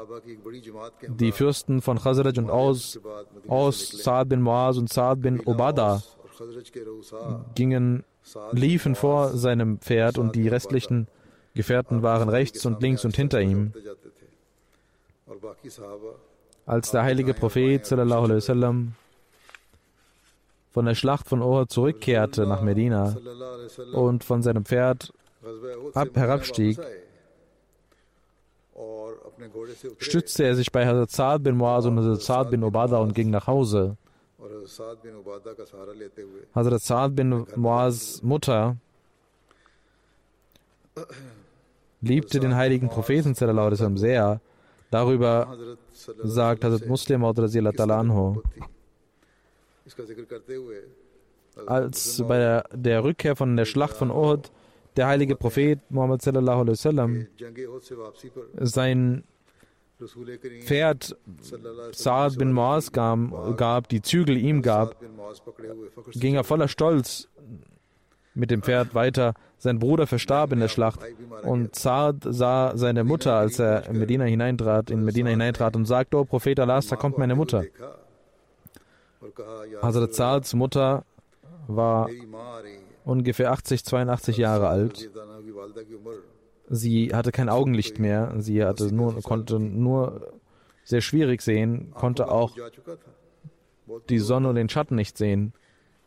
Die 1.07 1.31
Fürsten 1.31 1.81
von 1.81 1.97
Khazraj 1.99 2.37
und 2.37 2.49
Aus, 2.49 2.99
Aus 3.47 3.89
Saad 3.89 4.29
bin 4.29 4.41
Muaz 4.41 4.77
und 4.77 4.91
Saad 4.91 5.21
bin 5.21 5.39
Obada 5.41 6.01
gingen 7.55 8.03
liefen 8.51 8.95
vor 8.95 9.29
seinem 9.29 9.79
Pferd 9.79 10.17
und 10.17 10.35
die 10.35 10.47
restlichen 10.47 11.07
Gefährten 11.53 12.01
waren 12.01 12.29
rechts 12.29 12.65
und 12.65 12.81
links 12.81 13.03
und 13.03 13.15
hinter 13.15 13.41
ihm. 13.41 13.73
Als 16.65 16.91
der 16.91 17.03
heilige 17.03 17.33
Prophet 17.33 17.85
sallallahu 17.85 18.27
von 20.71 20.85
der 20.85 20.95
Schlacht 20.95 21.27
von 21.27 21.41
Ohr 21.41 21.67
zurückkehrte 21.67 22.47
nach 22.47 22.61
Medina 22.61 23.17
und 23.93 24.23
von 24.23 24.41
seinem 24.41 24.63
Pferd 24.63 25.13
ab, 25.93 26.09
herabstieg, 26.13 26.79
stützte 29.97 30.43
er 30.45 30.55
sich 30.55 30.71
bei 30.71 30.85
Hazrat 30.85 31.11
Saad 31.11 31.43
bin 31.43 31.57
Muaz 31.57 31.85
und 31.85 31.97
Hazrat 31.97 32.21
Saad 32.21 32.51
bin 32.51 32.63
Obada 32.63 32.97
und 32.97 33.13
ging 33.13 33.29
nach 33.29 33.47
Hause. 33.47 33.97
Hazrat 36.55 36.81
Saad 36.81 37.15
bin 37.15 37.45
Muaz 37.55 38.21
Mutter 38.23 38.77
liebte 42.01 42.39
den 42.39 42.55
heiligen 42.55 42.89
Propheten 42.89 43.35
sehr. 43.35 44.41
Darüber 44.89 45.57
sagt 46.23 46.63
Hazrat 46.63 46.87
Muslim 46.87 47.23
als 51.65 52.23
bei 52.27 52.37
der, 52.37 52.65
der, 52.73 53.03
Rückkehr 53.03 53.35
von 53.35 53.55
der 53.57 53.65
Schlacht 53.65 53.95
von 53.95 54.09
Uhud 54.09 54.51
der 54.95 55.07
heilige 55.07 55.35
Prophet 55.35 55.79
Muhammad 55.89 56.21
sallam, 56.21 57.27
sein 58.59 59.23
Pferd 60.61 61.15
Saad 61.91 62.37
bin 62.37 62.51
Maas 62.51 62.91
gab, 62.91 63.89
die 63.89 64.01
Zügel 64.01 64.37
ihm 64.37 64.61
gab, 64.61 64.95
ging 66.13 66.35
er 66.35 66.43
voller 66.43 66.67
Stolz 66.67 67.27
mit 68.33 68.49
dem 68.51 68.63
Pferd 68.63 68.95
weiter. 68.95 69.33
Sein 69.57 69.77
Bruder 69.79 70.07
verstarb 70.07 70.53
in 70.53 70.59
der 70.59 70.69
Schlacht 70.69 71.01
und 71.43 71.75
Saad 71.75 72.23
sah 72.23 72.75
seine 72.75 73.03
Mutter, 73.03 73.35
als 73.35 73.59
er 73.59 73.87
in 73.87 73.99
Medina 73.99 74.25
hineintrat, 74.25 74.89
in 74.89 75.03
Medina 75.03 75.29
hineintrat 75.29 75.75
und 75.75 75.85
sagte, 75.85 76.17
oh 76.17 76.25
Prophet 76.25 76.59
Allah, 76.59 76.81
da 76.81 76.95
kommt 76.95 77.17
meine 77.17 77.35
Mutter. 77.35 77.63
Hazrat 79.81 80.13
Saads 80.13 80.53
Mutter 80.53 81.05
war 81.67 82.09
ungefähr 83.05 83.51
80, 83.51 83.85
82 83.85 84.37
Jahre 84.37 84.67
alt 84.67 85.09
Sie 86.73 87.13
hatte 87.13 87.33
kein 87.33 87.49
Augenlicht 87.49 87.99
mehr, 87.99 88.33
sie 88.37 88.63
hatte 88.63 88.95
nur, 88.95 89.21
konnte 89.21 89.59
nur 89.59 90.31
sehr 90.85 91.01
schwierig 91.01 91.41
sehen, 91.41 91.91
konnte 91.93 92.31
auch 92.31 92.55
die 94.07 94.19
Sonne 94.19 94.47
und 94.47 94.55
den 94.55 94.69
Schatten 94.69 94.95
nicht 94.95 95.17
sehen. 95.17 95.51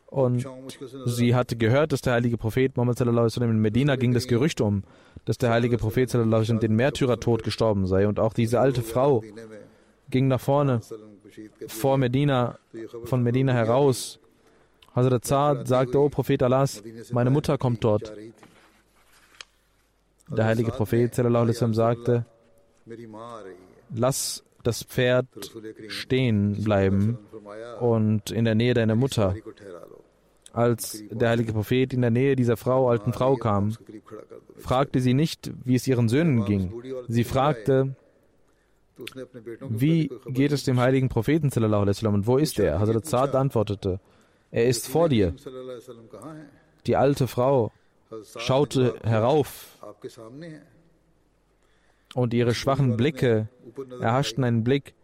Und 0.06 0.46
sie 1.04 1.34
hatte 1.34 1.56
gehört, 1.56 1.92
dass 1.92 2.00
der 2.00 2.14
heilige 2.14 2.38
Prophet 2.38 2.76
Muhammad 2.78 2.98
in 2.98 3.60
Medina 3.60 3.96
ging 3.96 4.14
das 4.14 4.26
Gerücht 4.26 4.62
um, 4.62 4.84
dass 5.26 5.36
der 5.36 5.50
heilige 5.50 5.76
Prophet 5.76 6.08
sallallahu 6.08 6.58
den 6.58 6.76
Märtyrertod 6.76 7.42
gestorben 7.42 7.86
sei. 7.86 8.08
Und 8.08 8.18
auch 8.18 8.32
diese 8.32 8.58
alte 8.58 8.80
Frau 8.80 9.22
ging 10.08 10.28
nach 10.28 10.40
vorne, 10.40 10.80
vor 11.66 11.98
Medina, 11.98 12.58
von 13.04 13.22
Medina 13.22 13.52
heraus. 13.52 14.18
Hazrat 14.94 15.24
Saad 15.26 15.68
sagte, 15.68 15.98
O 15.98 16.08
Prophet 16.08 16.42
Allah, 16.42 16.64
meine 17.12 17.30
Mutter 17.30 17.58
kommt 17.58 17.84
dort. 17.84 18.12
Der 20.28 20.44
heilige 20.46 20.70
Prophet 20.70 21.14
sallallahu 21.14 21.52
sagte, 21.74 22.24
lass 23.94 24.44
das 24.62 24.82
Pferd 24.82 25.26
stehen 25.88 26.64
bleiben 26.64 27.18
und 27.80 28.30
in 28.30 28.44
der 28.44 28.54
Nähe 28.54 28.74
deiner 28.74 28.94
Mutter. 28.94 29.34
Als 30.52 31.02
der 31.10 31.30
heilige 31.30 31.52
Prophet 31.52 31.92
in 31.92 32.00
der 32.00 32.10
Nähe 32.10 32.36
dieser 32.36 32.56
Frau, 32.56 32.88
alten 32.88 33.12
Frau 33.12 33.36
kam, 33.36 33.76
fragte 34.56 35.00
sie 35.00 35.12
nicht, 35.14 35.50
wie 35.64 35.74
es 35.74 35.86
ihren 35.86 36.08
Söhnen 36.08 36.44
ging. 36.44 36.72
Sie 37.08 37.24
fragte, 37.24 37.96
wie 39.68 40.10
geht 40.26 40.52
es 40.52 40.62
dem 40.62 40.78
heiligen 40.78 41.08
Propheten 41.08 41.50
sallallahu 41.50 42.06
und 42.08 42.26
wo 42.26 42.38
ist 42.38 42.58
er? 42.60 42.78
Hazrat 42.78 43.06
Saad 43.06 43.34
antwortete, 43.34 44.00
er 44.50 44.66
ist 44.66 44.86
vor 44.88 45.08
dir. 45.08 45.34
Die 46.86 46.96
alte 46.96 47.26
Frau 47.26 47.72
schaute 48.36 48.98
herauf 49.02 49.78
und 52.14 52.34
ihre 52.34 52.54
schwachen 52.54 52.96
Blicke 52.96 53.48
erhaschten 54.00 54.44
einen 54.44 54.64
Blick 54.64 54.94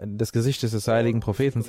des 0.00 0.32
Gesichtes 0.32 0.72
des 0.72 0.86
heiligen 0.88 1.20
Propheten. 1.20 1.64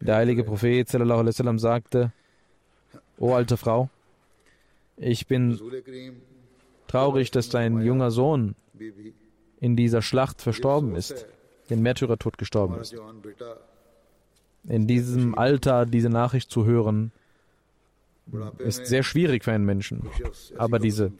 Der 0.00 0.16
heilige 0.16 0.44
Prophet 0.44 0.88
sagte, 0.88 2.12
O 3.18 3.34
alte 3.34 3.56
Frau, 3.56 3.88
ich 4.96 5.26
bin 5.26 5.60
traurig, 6.88 7.30
dass 7.30 7.48
dein 7.48 7.80
junger 7.82 8.10
Sohn 8.10 8.54
in 9.60 9.76
dieser 9.76 10.02
Schlacht 10.02 10.42
verstorben 10.42 10.96
ist, 10.96 11.26
den 11.70 11.82
Märtyrertod 11.82 12.36
gestorben 12.38 12.80
ist 12.80 12.94
in 14.64 14.86
diesem 14.86 15.36
Alter 15.36 15.86
diese 15.86 16.08
Nachricht 16.08 16.50
zu 16.50 16.64
hören, 16.64 17.12
ist 18.58 18.86
sehr 18.86 19.02
schwierig 19.02 19.44
für 19.44 19.52
einen 19.52 19.64
Menschen. 19.64 20.08
Aber 20.56 20.78
diese 20.78 21.12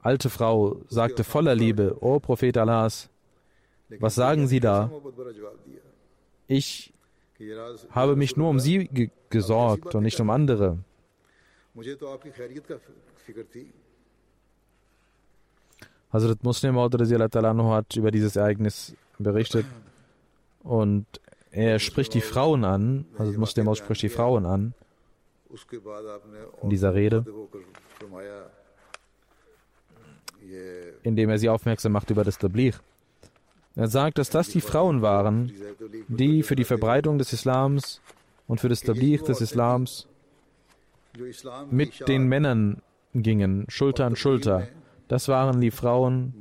alte 0.00 0.30
Frau 0.30 0.80
sagte 0.88 1.24
voller 1.24 1.54
Liebe, 1.54 1.96
O 2.00 2.20
Prophet 2.20 2.56
Allahs, 2.56 3.10
was 4.00 4.14
sagen 4.14 4.48
Sie 4.48 4.60
da? 4.60 4.90
Ich 6.48 6.92
habe 7.90 8.16
mich 8.16 8.36
nur 8.36 8.48
um 8.48 8.60
Sie 8.60 8.88
ge 8.88 9.10
gesorgt 9.28 9.94
und 9.94 10.04
nicht 10.04 10.20
um 10.20 10.30
andere. 10.30 10.78
Hazrat 16.12 16.44
Muslim 16.44 16.78
hat 16.78 17.96
über 17.96 18.10
dieses 18.10 18.36
Ereignis 18.36 18.94
berichtet 19.18 19.66
und 20.62 21.06
er 21.56 21.78
spricht 21.78 22.12
die 22.12 22.20
Frauen 22.20 22.64
an, 22.64 23.06
also 23.16 23.32
Muslim 23.38 23.74
spricht 23.74 24.02
die 24.02 24.10
Frauen 24.10 24.44
an 24.44 24.74
in 26.62 26.68
dieser 26.68 26.94
Rede, 26.94 27.24
indem 31.02 31.30
er 31.30 31.38
sie 31.38 31.48
aufmerksam 31.48 31.92
macht 31.92 32.10
über 32.10 32.24
das 32.24 32.36
Tabligh. 32.36 32.76
Er 33.74 33.88
sagt, 33.88 34.18
dass 34.18 34.28
das 34.28 34.50
die 34.50 34.60
Frauen 34.60 35.00
waren, 35.00 35.50
die 36.08 36.42
für 36.42 36.56
die 36.56 36.64
Verbreitung 36.64 37.16
des 37.16 37.32
Islams 37.32 38.02
und 38.46 38.60
für 38.60 38.68
das 38.68 38.82
Tabligh 38.82 39.24
des 39.24 39.40
Islams 39.40 40.06
mit 41.70 42.06
den 42.06 42.28
Männern 42.28 42.82
gingen, 43.14 43.64
Schulter 43.68 44.04
an 44.04 44.16
Schulter. 44.16 44.68
Das 45.08 45.28
waren 45.28 45.62
die 45.62 45.70
Frauen, 45.70 46.34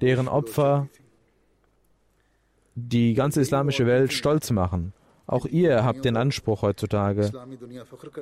deren 0.00 0.28
Opfer 0.28 0.88
die 2.74 3.14
ganze 3.14 3.40
islamische 3.40 3.86
Welt 3.86 4.12
stolz 4.12 4.50
machen. 4.50 4.92
Auch 5.26 5.46
ihr 5.46 5.84
habt 5.84 6.04
den 6.04 6.16
Anspruch 6.16 6.62
heutzutage, 6.62 7.30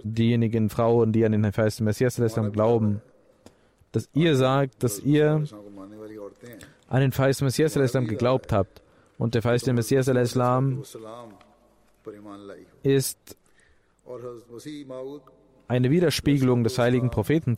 diejenigen 0.02 0.68
Frauen, 0.68 1.12
die 1.12 1.24
an 1.24 1.32
den 1.32 1.52
verheißten 1.52 1.84
Messias 1.84 2.20
glauben, 2.52 3.00
dass 3.92 4.08
ihr 4.14 4.36
sagt, 4.36 4.82
dass 4.82 5.00
ihr 5.00 5.44
an 6.88 7.00
den 7.00 7.12
verheißten 7.12 7.46
Messias 7.46 7.74
geglaubt 7.74 8.52
habt. 8.52 8.82
Und 9.18 9.34
der 9.34 9.42
verheißte 9.42 9.72
Messias 9.72 10.08
ist 12.82 13.36
eine 15.68 15.90
Widerspiegelung 15.90 16.64
des 16.64 16.78
heiligen 16.78 17.10
Propheten. 17.10 17.56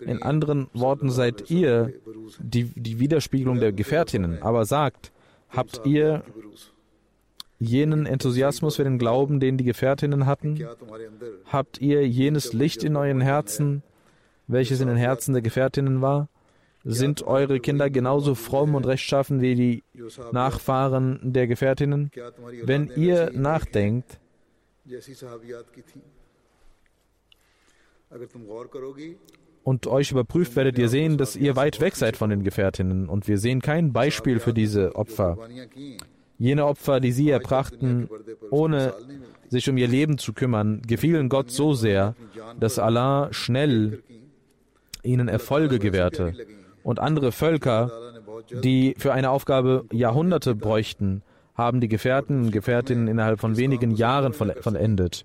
In 0.00 0.22
anderen 0.22 0.68
Worten 0.74 1.10
seid 1.10 1.50
ihr 1.50 1.92
die, 2.38 2.64
die 2.64 2.98
Widerspiegelung 2.98 3.60
der 3.60 3.72
Gefährtinnen, 3.72 4.42
aber 4.42 4.64
sagt, 4.64 5.12
Habt 5.52 5.86
ihr 5.86 6.24
jenen 7.58 8.06
Enthusiasmus 8.06 8.76
für 8.76 8.84
den 8.84 8.98
Glauben, 8.98 9.38
den 9.38 9.56
die 9.58 9.64
Gefährtinnen 9.64 10.26
hatten? 10.26 10.66
Habt 11.46 11.80
ihr 11.80 12.06
jenes 12.08 12.52
Licht 12.52 12.82
in 12.82 12.96
euren 12.96 13.20
Herzen, 13.20 13.82
welches 14.46 14.80
in 14.80 14.88
den 14.88 14.96
Herzen 14.96 15.32
der 15.32 15.42
Gefährtinnen 15.42 16.00
war? 16.02 16.28
Sind 16.84 17.22
eure 17.22 17.60
Kinder 17.60 17.90
genauso 17.90 18.34
fromm 18.34 18.74
und 18.74 18.86
rechtschaffen 18.86 19.40
wie 19.40 19.54
die 19.54 19.84
Nachfahren 20.32 21.20
der 21.22 21.46
Gefährtinnen? 21.46 22.10
Wenn 22.64 22.90
ihr 22.96 23.30
nachdenkt, 23.32 24.18
und 29.64 29.86
euch 29.86 30.10
überprüft, 30.10 30.56
werdet 30.56 30.78
ihr 30.78 30.88
sehen, 30.88 31.18
dass 31.18 31.36
ihr 31.36 31.56
weit 31.56 31.80
weg 31.80 31.96
seid 31.96 32.16
von 32.16 32.30
den 32.30 32.42
Gefährtinnen 32.42 33.08
und 33.08 33.28
wir 33.28 33.38
sehen 33.38 33.60
kein 33.60 33.92
Beispiel 33.92 34.40
für 34.40 34.52
diese 34.52 34.96
Opfer. 34.96 35.38
Jene 36.38 36.66
Opfer, 36.66 36.98
die 36.98 37.12
sie 37.12 37.30
erbrachten, 37.30 38.08
ohne 38.50 38.94
sich 39.48 39.68
um 39.68 39.76
ihr 39.76 39.86
Leben 39.86 40.18
zu 40.18 40.32
kümmern, 40.32 40.82
gefielen 40.86 41.28
Gott 41.28 41.50
so 41.50 41.74
sehr, 41.74 42.14
dass 42.58 42.78
Allah 42.78 43.28
schnell 43.32 44.02
ihnen 45.02 45.28
Erfolge 45.28 45.78
gewährte. 45.78 46.32
Und 46.82 46.98
andere 46.98 47.30
Völker, 47.30 47.92
die 48.50 48.94
für 48.98 49.12
eine 49.12 49.30
Aufgabe 49.30 49.84
Jahrhunderte 49.92 50.54
bräuchten, 50.54 51.22
haben 51.54 51.80
die 51.80 51.88
Gefährten 51.88 52.46
und 52.46 52.50
Gefährtinnen 52.50 53.08
innerhalb 53.08 53.38
von 53.38 53.56
wenigen 53.56 53.92
Jahren 53.92 54.32
vollendet. 54.32 55.24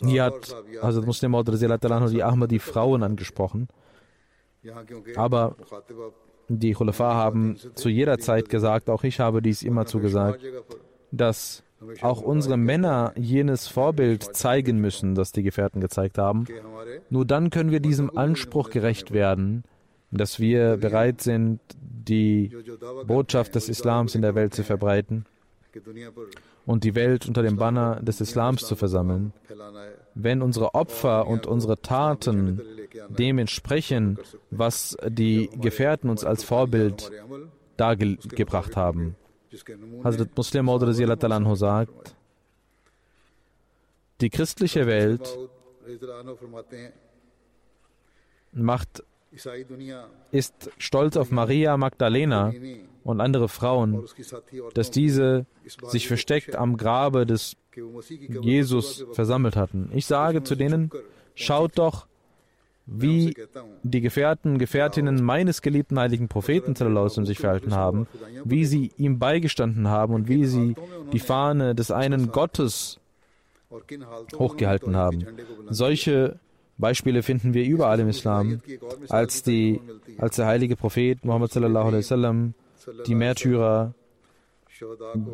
Niyad, 0.00 0.54
Hazrat 0.82 1.06
Muslim 1.06 1.32
Maud 1.32 1.48
die 1.48 2.22
Ahmad 2.22 2.50
die 2.50 2.58
Frauen 2.58 3.02
angesprochen. 3.02 3.68
Aber 5.16 5.56
die 6.48 6.72
Khulafa 6.72 7.14
haben 7.14 7.56
zu 7.74 7.88
jeder 7.88 8.18
Zeit 8.18 8.48
gesagt, 8.48 8.88
auch 8.90 9.04
ich 9.04 9.20
habe 9.20 9.42
dies 9.42 9.62
immer 9.62 9.86
zugesagt, 9.86 10.40
dass 11.10 11.62
auch 12.00 12.20
unsere 12.22 12.56
Männer 12.56 13.12
jenes 13.16 13.68
Vorbild 13.68 14.34
zeigen 14.36 14.80
müssen, 14.80 15.14
das 15.14 15.32
die 15.32 15.42
Gefährten 15.42 15.80
gezeigt 15.80 16.18
haben. 16.18 16.46
Nur 17.10 17.24
dann 17.24 17.50
können 17.50 17.70
wir 17.70 17.80
diesem 17.80 18.16
Anspruch 18.16 18.70
gerecht 18.70 19.12
werden, 19.12 19.64
dass 20.10 20.40
wir 20.40 20.76
bereit 20.76 21.20
sind, 21.20 21.60
die 21.80 22.50
Botschaft 23.06 23.54
des 23.54 23.68
Islams 23.68 24.14
in 24.14 24.22
der 24.22 24.34
Welt 24.34 24.54
zu 24.54 24.64
verbreiten 24.64 25.26
und 26.68 26.84
die 26.84 26.94
Welt 26.94 27.26
unter 27.26 27.42
dem 27.42 27.56
Banner 27.56 27.98
des 28.02 28.20
Islams 28.20 28.60
zu 28.66 28.76
versammeln. 28.76 29.32
Wenn 30.14 30.42
unsere 30.42 30.74
Opfer 30.74 31.26
und 31.26 31.46
unsere 31.46 31.80
Taten 31.80 32.60
dem 33.08 33.38
entsprechen, 33.38 34.18
was 34.50 34.94
die 35.08 35.48
Gefährten 35.62 36.10
uns 36.10 36.24
als 36.24 36.44
Vorbild 36.44 37.10
dargebracht 37.78 38.76
haben. 38.76 39.16
Hazrat 40.04 40.36
Muslim 40.36 40.66
Maud 40.66 41.56
sagt, 41.56 42.14
die 44.20 44.28
christliche 44.28 44.86
Welt 44.86 45.38
macht, 48.52 49.02
ist 50.32 50.70
stolz 50.76 51.16
auf 51.16 51.30
Maria 51.30 51.78
Magdalena, 51.78 52.52
und 53.08 53.22
andere 53.22 53.48
Frauen, 53.48 54.04
dass 54.74 54.90
diese 54.90 55.46
sich 55.86 56.06
versteckt 56.08 56.56
am 56.56 56.76
Grabe 56.76 57.24
des 57.24 57.56
Jesus 58.42 59.06
versammelt 59.12 59.56
hatten. 59.56 59.90
Ich 59.94 60.04
sage 60.04 60.42
zu 60.42 60.56
denen, 60.56 60.90
schaut 61.34 61.78
doch, 61.78 62.06
wie 62.84 63.34
die 63.82 64.00
Gefährten, 64.00 64.58
Gefährtinnen 64.58 65.22
meines 65.22 65.62
geliebten 65.62 65.98
heiligen 65.98 66.28
Propheten 66.28 66.74
Zalalaus 66.74 67.14
sich 67.14 67.38
verhalten 67.38 67.74
haben, 67.74 68.06
wie 68.44 68.64
sie 68.66 68.92
ihm 68.98 69.18
beigestanden 69.18 69.88
haben 69.88 70.14
und 70.14 70.28
wie 70.28 70.44
sie 70.44 70.74
die 71.12 71.18
Fahne 71.18 71.74
des 71.74 71.90
einen 71.90 72.30
Gottes 72.32 72.98
hochgehalten 74.38 74.96
haben. 74.96 75.24
Solche 75.68 76.38
Beispiele 76.78 77.22
finden 77.22 77.54
wir 77.54 77.64
überall 77.64 78.00
im 78.00 78.08
Islam, 78.08 78.60
als, 79.08 79.42
die, 79.42 79.80
als 80.16 80.36
der 80.36 80.46
heilige 80.46 80.76
Prophet 80.76 81.24
Muhammad 81.24 81.52
sallallahu 81.52 81.88
alaihi 81.88 82.04
wasallam 82.04 82.54
die 83.06 83.14
Märtyrer 83.14 83.94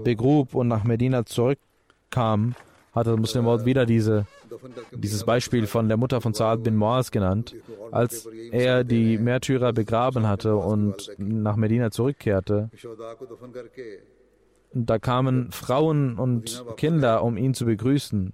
begrub 0.04 0.54
und 0.54 0.68
nach 0.68 0.84
Medina 0.84 1.24
zurückkam, 1.26 2.54
hatte 2.92 3.10
der 3.10 3.18
Muslim 3.18 3.44
Maud 3.44 3.64
wieder 3.64 3.86
diese, 3.86 4.26
dieses 4.92 5.24
Beispiel 5.24 5.66
von 5.66 5.88
der 5.88 5.96
Mutter 5.96 6.20
von 6.20 6.32
Saad 6.32 6.62
bin 6.62 6.76
Moaz 6.76 7.10
genannt. 7.10 7.54
Als 7.90 8.26
er 8.52 8.84
die 8.84 9.18
Märtyrer 9.18 9.72
begraben 9.72 10.28
hatte 10.28 10.56
und 10.56 11.10
nach 11.18 11.56
Medina 11.56 11.90
zurückkehrte, 11.90 12.70
da 14.72 14.98
kamen 14.98 15.50
Frauen 15.52 16.18
und 16.18 16.64
Kinder, 16.76 17.22
um 17.22 17.36
ihn 17.36 17.54
zu 17.54 17.64
begrüßen. 17.64 18.32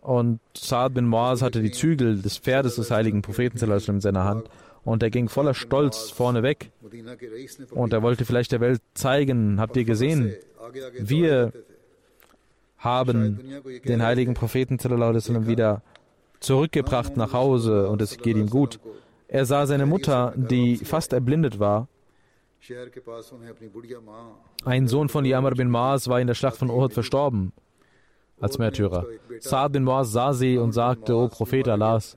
Und 0.00 0.40
Saad 0.56 0.94
bin 0.94 1.06
Moaz 1.06 1.42
hatte 1.42 1.62
die 1.62 1.70
Zügel 1.70 2.20
des 2.20 2.38
Pferdes 2.38 2.76
des 2.76 2.90
heiligen 2.90 3.22
Propheten 3.22 3.58
in 3.58 4.00
seiner 4.00 4.24
Hand. 4.24 4.48
Und 4.84 5.02
er 5.02 5.10
ging 5.10 5.28
voller 5.28 5.54
Stolz 5.54 6.10
vorne 6.10 6.42
weg. 6.42 6.70
Und 7.70 7.92
er 7.92 8.02
wollte 8.02 8.24
vielleicht 8.24 8.52
der 8.52 8.60
Welt 8.60 8.82
zeigen, 8.94 9.60
habt 9.60 9.76
ihr 9.76 9.84
gesehen, 9.84 10.34
wir 10.98 11.52
haben 12.76 13.40
den 13.86 14.02
heiligen 14.02 14.34
Propheten 14.34 14.78
wieder 15.46 15.82
zurückgebracht 16.40 17.16
nach 17.16 17.32
Hause 17.32 17.88
und 17.88 18.02
es 18.02 18.18
geht 18.18 18.36
ihm 18.36 18.50
gut. 18.50 18.78
Er 19.26 19.46
sah 19.46 19.66
seine 19.66 19.86
Mutter, 19.86 20.34
die 20.36 20.76
fast 20.76 21.12
erblindet 21.12 21.58
war. 21.58 21.88
Ein 24.64 24.88
Sohn 24.88 25.08
von 25.08 25.24
Yamar 25.24 25.54
bin 25.54 25.70
Maas 25.70 26.08
war 26.08 26.20
in 26.20 26.26
der 26.26 26.34
Schlacht 26.34 26.56
von 26.56 26.70
Uhud 26.70 26.92
verstorben 26.92 27.52
als 28.40 28.58
Märtyrer. 28.58 29.06
Saad 29.40 29.72
bin 29.72 29.84
Maas 29.84 30.12
sah 30.12 30.32
sie 30.32 30.58
und 30.58 30.72
sagte, 30.72 31.16
O 31.16 31.28
Prophet 31.28 31.68
Allahs, 31.68 32.16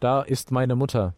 da 0.00 0.22
ist 0.22 0.50
meine 0.50 0.76
Mutter. 0.76 1.14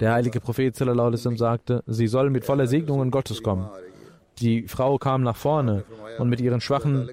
Der 0.00 0.12
heilige 0.12 0.40
Prophet 0.40 0.76
sagte, 1.36 1.82
sie 1.86 2.06
soll 2.06 2.30
mit 2.30 2.44
voller 2.44 2.66
Segnungen 2.66 3.10
Gottes 3.10 3.42
kommen. 3.42 3.68
Die 4.38 4.66
Frau 4.68 4.98
kam 4.98 5.22
nach 5.22 5.36
vorne 5.36 5.84
und 6.18 6.28
mit 6.28 6.40
ihren 6.40 6.60
schwachen 6.60 7.10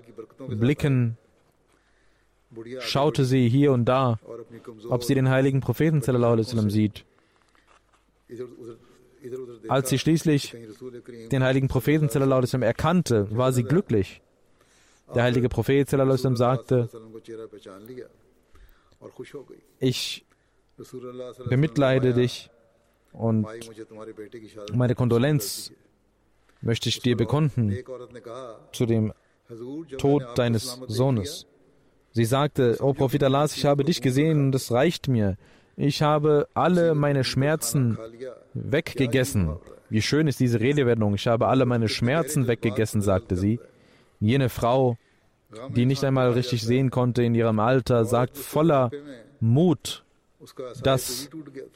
Blicken 0.47 1.17
schaute 2.79 3.25
sie 3.25 3.49
hier 3.49 3.71
und 3.71 3.85
da, 3.85 4.19
ob 4.89 5.03
sie 5.03 5.15
den 5.15 5.29
heiligen 5.29 5.59
Propheten 5.59 6.01
sieht. 6.69 7.05
Als 9.67 9.89
sie 9.89 9.99
schließlich 9.99 10.55
den 11.31 11.43
heiligen 11.43 11.67
Propheten 11.67 12.09
erkannte, 12.61 13.27
war 13.35 13.51
sie 13.51 13.63
glücklich. 13.63 14.21
Der 15.13 15.23
heilige 15.23 15.49
Prophet 15.49 15.89
sagte, 16.35 16.89
ich 19.79 20.25
bemitleide 21.49 22.13
dich 22.13 22.49
und 23.11 23.47
meine 24.73 24.95
Kondolenz 24.95 25.71
möchte 26.61 26.89
ich 26.89 26.99
dir 26.99 27.15
bekunden 27.15 27.75
zu 28.71 28.85
dem 28.85 29.13
Tod 29.97 30.23
deines 30.35 30.79
Sohnes. 30.87 31.45
Sie 32.11 32.25
sagte, 32.25 32.77
O 32.81 32.93
Prophet 32.93 33.23
Allah, 33.23 33.45
ich 33.45 33.65
habe 33.65 33.83
dich 33.83 34.01
gesehen 34.01 34.47
und 34.47 34.55
es 34.55 34.71
reicht 34.71 35.07
mir. 35.07 35.37
Ich 35.75 36.01
habe 36.01 36.47
alle 36.55 36.95
meine 36.95 37.23
Schmerzen 37.23 37.97
weggegessen. 38.53 39.57
Wie 39.89 40.01
schön 40.01 40.27
ist 40.27 40.39
diese 40.39 40.59
Redewendung. 40.59 41.13
Ich 41.13 41.27
habe 41.27 41.47
alle 41.47 41.65
meine 41.65 41.87
Schmerzen 41.87 42.47
weggegessen, 42.47 43.01
sagte 43.01 43.35
sie. 43.35 43.59
Jene 44.19 44.49
Frau, 44.49 44.97
die 45.69 45.85
nicht 45.85 46.03
einmal 46.03 46.31
richtig 46.31 46.63
sehen 46.63 46.91
konnte 46.91 47.23
in 47.23 47.35
ihrem 47.35 47.59
Alter, 47.59 48.05
sagt 48.05 48.37
voller 48.37 48.91
Mut, 49.39 50.03
dass 50.83 51.29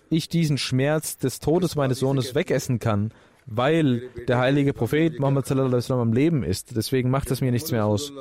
ich 0.10 0.30
diesen 0.30 0.58
Schmerz 0.58 1.18
des 1.18 1.40
Todes 1.40 1.76
meines 1.76 2.00
Sohnes 2.00 2.36
wegessen 2.36 2.80
kann, 2.80 3.12
weil 3.46 4.10
der 4.28 4.38
heilige 4.38 4.74
Prophet 4.74 5.20
Muhammad 5.20 5.50
am 5.52 6.14
Leben 6.14 6.44
ist. 6.44 6.76
Deswegen 6.76 7.10
macht 7.10 7.32
es 7.32 7.42
mir 7.42 7.52
nichts 7.52 7.72
mehr 7.72 7.86
aus. 7.86 8.14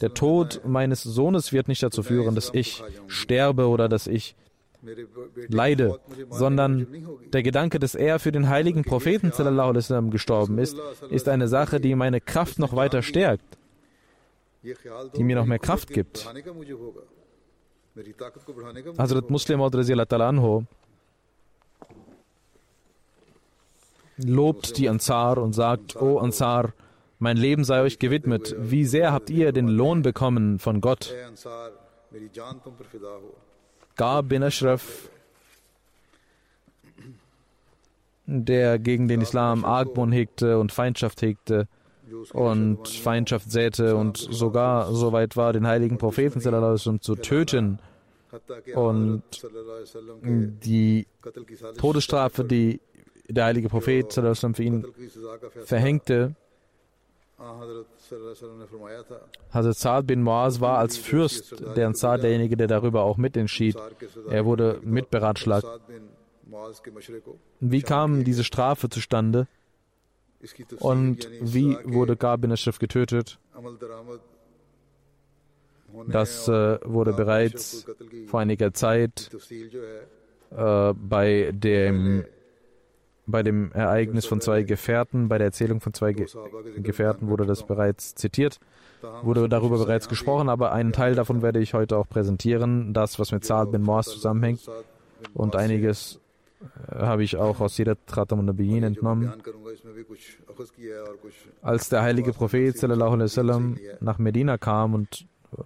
Der 0.00 0.14
Tod 0.14 0.62
meines 0.64 1.02
Sohnes 1.02 1.52
wird 1.52 1.68
nicht 1.68 1.82
dazu 1.82 2.02
führen, 2.02 2.34
dass 2.34 2.50
ich 2.52 2.82
sterbe 3.06 3.68
oder 3.68 3.88
dass 3.88 4.06
ich 4.06 4.36
leide, 5.48 5.98
sondern 6.30 6.86
der 7.32 7.42
Gedanke, 7.42 7.78
dass 7.78 7.94
er 7.94 8.18
für 8.18 8.32
den 8.32 8.48
heiligen 8.48 8.84
Propheten 8.84 9.32
gestorben 10.10 10.58
ist, 10.58 10.76
ist 11.10 11.28
eine 11.28 11.48
Sache, 11.48 11.80
die 11.80 11.94
meine 11.94 12.20
Kraft 12.20 12.58
noch 12.58 12.76
weiter 12.76 13.02
stärkt, 13.02 13.44
die 15.16 15.24
mir 15.24 15.36
noch 15.36 15.46
mehr 15.46 15.58
Kraft 15.58 15.88
gibt. 15.88 16.26
Hazrat 18.98 19.30
Muslim 19.30 19.60
anho 19.60 20.64
lobt 24.16 24.76
die 24.78 24.88
Ansar 24.88 25.38
und 25.38 25.52
sagt, 25.52 25.96
O 25.96 26.18
Ansar, 26.18 26.72
mein 27.18 27.36
Leben 27.36 27.64
sei 27.64 27.82
euch 27.82 27.98
gewidmet. 27.98 28.54
Wie 28.58 28.84
sehr 28.84 29.12
habt 29.12 29.30
ihr 29.30 29.52
den 29.52 29.68
Lohn 29.68 30.02
bekommen 30.02 30.58
von 30.58 30.80
Gott? 30.80 31.14
Gab 33.96 34.28
bin 34.28 34.42
Ashraf, 34.42 35.08
der 38.26 38.78
gegen 38.78 39.08
den 39.08 39.20
Islam 39.20 39.64
Argwohn 39.64 40.12
hegte 40.12 40.58
und 40.58 40.72
Feindschaft 40.72 41.22
hegte 41.22 41.68
und 42.32 42.88
Feindschaft 42.88 43.50
säte 43.50 43.96
und 43.96 44.16
sogar 44.16 44.92
so 44.92 45.12
weit 45.12 45.36
war, 45.36 45.52
den 45.52 45.66
heiligen 45.66 45.98
Propheten 45.98 46.40
zu 46.40 47.14
töten 47.16 47.78
und 48.74 49.22
die 50.64 51.06
Todesstrafe, 51.78 52.44
die 52.44 52.80
der 53.28 53.46
heilige 53.46 53.68
Prophet 53.68 54.12
für 54.12 54.62
ihn 54.62 54.86
verhängte. 55.64 56.34
Hazrat 59.52 59.76
Saad 59.76 60.06
bin 60.06 60.22
Muaz 60.22 60.60
war 60.60 60.78
als 60.78 60.96
Fürst 60.96 61.54
der 61.76 61.88
Ansar 61.88 62.18
derjenige, 62.18 62.56
der 62.56 62.68
darüber 62.68 63.02
auch 63.02 63.16
mitentschied. 63.16 63.76
Er 64.28 64.44
wurde 64.44 64.80
mitberatschlagt. 64.82 65.66
Wie 67.60 67.82
kam 67.82 68.24
diese 68.24 68.44
Strafe 68.44 68.88
zustande? 68.88 69.46
Und 70.80 71.28
wie 71.40 71.76
wurde 71.84 72.16
Gab 72.16 72.40
bin 72.40 72.52
Ashraf 72.52 72.78
getötet? 72.78 73.38
Das 76.08 76.48
äh, 76.48 76.78
wurde 76.84 77.12
bereits 77.12 77.86
vor 78.26 78.40
einiger 78.40 78.74
Zeit 78.74 79.30
äh, 80.50 80.92
bei 80.94 81.52
dem 81.52 82.24
bei 83.26 83.42
dem 83.42 83.72
Ereignis 83.72 84.26
von 84.26 84.42
zwei 84.42 84.64
Gefährten, 84.64 85.28
bei 85.28 85.38
der 85.38 85.46
Erzählung 85.46 85.80
von 85.80 85.94
zwei 85.94 86.12
Ge 86.12 86.26
Gefährten 86.76 87.28
wurde 87.28 87.46
das 87.46 87.66
bereits 87.66 88.14
zitiert, 88.14 88.58
wurde 89.22 89.48
darüber 89.48 89.78
bereits 89.78 90.08
gesprochen, 90.08 90.50
aber 90.50 90.72
einen 90.72 90.92
Teil 90.92 91.14
davon 91.14 91.40
werde 91.40 91.60
ich 91.60 91.72
heute 91.72 91.96
auch 91.96 92.06
präsentieren, 92.06 92.92
das, 92.92 93.18
was 93.18 93.32
mit 93.32 93.44
Saad 93.44 93.72
bin 93.72 93.82
Moas 93.82 94.06
zusammenhängt 94.06 94.68
und 95.32 95.56
einiges 95.56 96.20
habe 96.90 97.24
ich 97.24 97.36
auch 97.36 97.60
aus 97.60 97.76
jeder 97.78 97.96
Tratam 98.06 98.40
und 98.40 98.46
Nabiyin 98.46 98.82
entnommen. 98.82 99.32
Als 101.62 101.88
der 101.88 102.02
heilige 102.02 102.32
Prophet 102.32 102.76
sallam, 102.78 103.78
nach 104.00 104.18
Medina 104.18 104.58
kam 104.58 104.94
und 104.94 105.26
äh, 105.52 105.62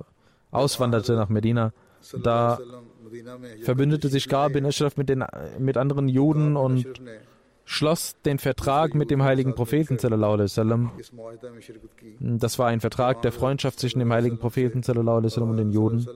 auswanderte 0.50 1.14
nach 1.14 1.28
Medina, 1.28 1.72
da 2.22 2.58
verbündete 3.62 4.08
sich 4.08 4.28
Gar 4.28 4.50
bin 4.50 4.66
Ashraf 4.66 4.96
mit, 4.96 5.08
den, 5.08 5.24
mit 5.58 5.76
anderen 5.76 6.08
Juden 6.08 6.56
und 6.56 6.86
schloss 7.64 8.16
den 8.24 8.38
Vertrag 8.38 8.94
mit 8.94 9.10
dem 9.10 9.22
heiligen 9.22 9.54
Propheten. 9.54 9.98
Das 12.20 12.58
war 12.58 12.66
ein 12.66 12.80
Vertrag 12.80 13.22
der 13.22 13.32
Freundschaft 13.32 13.78
zwischen 13.78 13.98
dem 13.98 14.12
heiligen 14.12 14.38
Propheten 14.38 14.78
und 14.78 15.56
den 15.56 15.70
Juden 15.70 16.06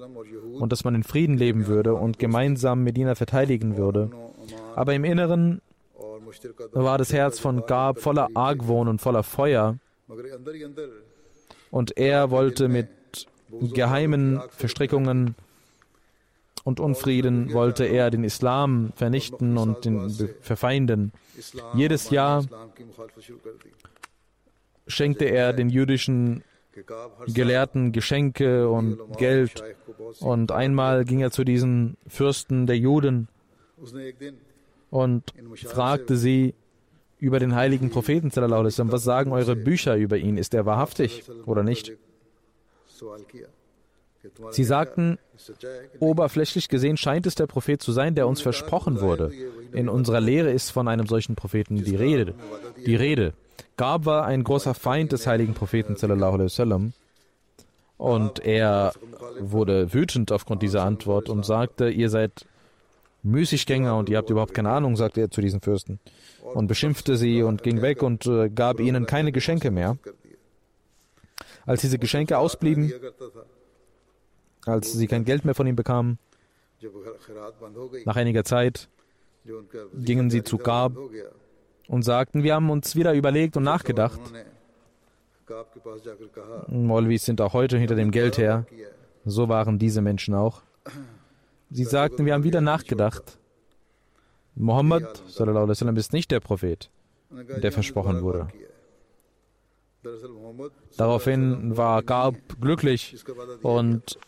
und 0.58 0.72
dass 0.72 0.84
man 0.84 0.94
in 0.94 1.02
Frieden 1.02 1.36
leben 1.36 1.66
würde 1.66 1.94
und 1.94 2.18
gemeinsam 2.18 2.82
Medina 2.82 3.14
verteidigen 3.14 3.76
würde. 3.76 4.10
Aber 4.74 4.94
im 4.94 5.04
Inneren 5.04 5.60
war 6.72 6.98
das 6.98 7.12
Herz 7.12 7.38
von 7.38 7.66
Gab 7.66 8.00
voller 8.00 8.28
Argwohn 8.34 8.88
und 8.88 9.00
voller 9.00 9.22
Feuer. 9.22 9.78
Und 11.70 11.96
er 11.96 12.30
wollte 12.30 12.68
mit 12.68 12.88
geheimen 13.74 14.40
Verstrickungen 14.50 15.34
und 16.64 16.80
Unfrieden 16.80 17.52
wollte 17.52 17.84
er 17.84 18.10
den 18.10 18.24
Islam 18.24 18.92
vernichten 18.94 19.58
und 19.58 19.84
den 19.84 20.10
verfeinden. 20.40 21.12
Jedes 21.74 22.10
Jahr 22.10 22.44
schenkte 24.86 25.24
er 25.24 25.52
den 25.52 25.70
jüdischen 25.70 26.44
Gelehrten 27.26 27.92
Geschenke 27.92 28.68
und 28.68 28.98
Geld. 29.18 29.62
Und 30.20 30.52
einmal 30.52 31.04
ging 31.04 31.20
er 31.20 31.30
zu 31.30 31.44
diesen 31.44 31.96
Fürsten 32.06 32.66
der 32.66 32.78
Juden 32.78 33.28
und 34.92 35.32
fragte 35.64 36.18
sie 36.18 36.54
über 37.18 37.40
den 37.40 37.54
heiligen 37.54 37.88
Propheten, 37.88 38.30
was 38.34 39.04
sagen 39.04 39.32
eure 39.32 39.56
Bücher 39.56 39.96
über 39.96 40.18
ihn? 40.18 40.36
Ist 40.36 40.52
er 40.52 40.66
wahrhaftig 40.66 41.24
oder 41.46 41.62
nicht? 41.62 41.92
Sie 44.50 44.64
sagten, 44.64 45.18
oberflächlich 45.98 46.68
gesehen 46.68 46.98
scheint 46.98 47.26
es 47.26 47.34
der 47.34 47.46
Prophet 47.46 47.80
zu 47.80 47.90
sein, 47.90 48.14
der 48.14 48.28
uns 48.28 48.42
versprochen 48.42 49.00
wurde. 49.00 49.32
In 49.72 49.88
unserer 49.88 50.20
Lehre 50.20 50.50
ist 50.50 50.70
von 50.70 50.86
einem 50.88 51.06
solchen 51.06 51.36
Propheten 51.36 51.82
die 51.82 51.96
Rede. 51.96 52.34
Die 52.84 52.94
Rede. 52.94 53.32
Gab 53.78 54.04
war 54.04 54.26
ein 54.26 54.44
großer 54.44 54.74
Feind 54.74 55.12
des 55.12 55.26
heiligen 55.26 55.54
Propheten 55.54 55.96
und 57.96 58.44
er 58.44 58.92
wurde 59.40 59.94
wütend 59.94 60.32
aufgrund 60.32 60.62
dieser 60.62 60.82
Antwort 60.84 61.30
und 61.30 61.46
sagte, 61.46 61.88
ihr 61.88 62.10
seid 62.10 62.46
Müßiggänger 63.22 63.96
und 63.96 64.08
ihr 64.08 64.18
habt 64.18 64.30
überhaupt 64.30 64.54
keine 64.54 64.70
Ahnung, 64.70 64.96
sagte 64.96 65.20
er 65.20 65.30
zu 65.30 65.40
diesen 65.40 65.60
Fürsten 65.60 66.00
und 66.42 66.66
beschimpfte 66.66 67.16
sie 67.16 67.42
und 67.42 67.62
ging 67.62 67.80
weg 67.82 68.02
und 68.02 68.26
äh, 68.26 68.50
gab 68.50 68.80
ihnen 68.80 69.06
keine 69.06 69.32
Geschenke 69.32 69.70
mehr. 69.70 69.96
Als 71.64 71.82
diese 71.82 71.98
Geschenke 71.98 72.38
ausblieben, 72.38 72.92
als 74.66 74.92
sie 74.92 75.06
kein 75.06 75.24
Geld 75.24 75.44
mehr 75.44 75.54
von 75.54 75.66
ihm 75.66 75.76
bekamen. 75.76 76.18
Nach 78.04 78.16
einiger 78.16 78.44
Zeit 78.44 78.88
gingen 79.94 80.30
sie 80.30 80.42
zu 80.42 80.58
Gab 80.58 80.96
und 81.88 82.02
sagten, 82.02 82.42
wir 82.42 82.54
haben 82.54 82.70
uns 82.70 82.96
wieder 82.96 83.14
überlegt 83.14 83.56
und 83.56 83.62
nachgedacht. 83.62 84.20
Molvis 86.68 87.24
sind 87.24 87.40
auch 87.40 87.52
heute 87.52 87.78
hinter 87.78 87.94
dem 87.94 88.10
Geld 88.10 88.38
her. 88.38 88.66
So 89.24 89.48
waren 89.48 89.78
diese 89.78 90.00
Menschen 90.00 90.34
auch. 90.34 90.62
Sie 91.72 91.84
sagten, 91.84 92.26
wir 92.26 92.34
haben 92.34 92.44
wieder 92.44 92.60
nachgedacht. 92.60 93.38
Mohammed 94.54 95.22
ist 95.96 96.12
nicht 96.12 96.30
der 96.30 96.40
Prophet, 96.40 96.90
der 97.30 97.72
versprochen 97.72 98.22
wurde. 98.22 98.48
Daraufhin 100.96 101.76
war 101.76 102.02
Gab 102.02 102.34
glücklich 102.60 103.24
und 103.62 104.18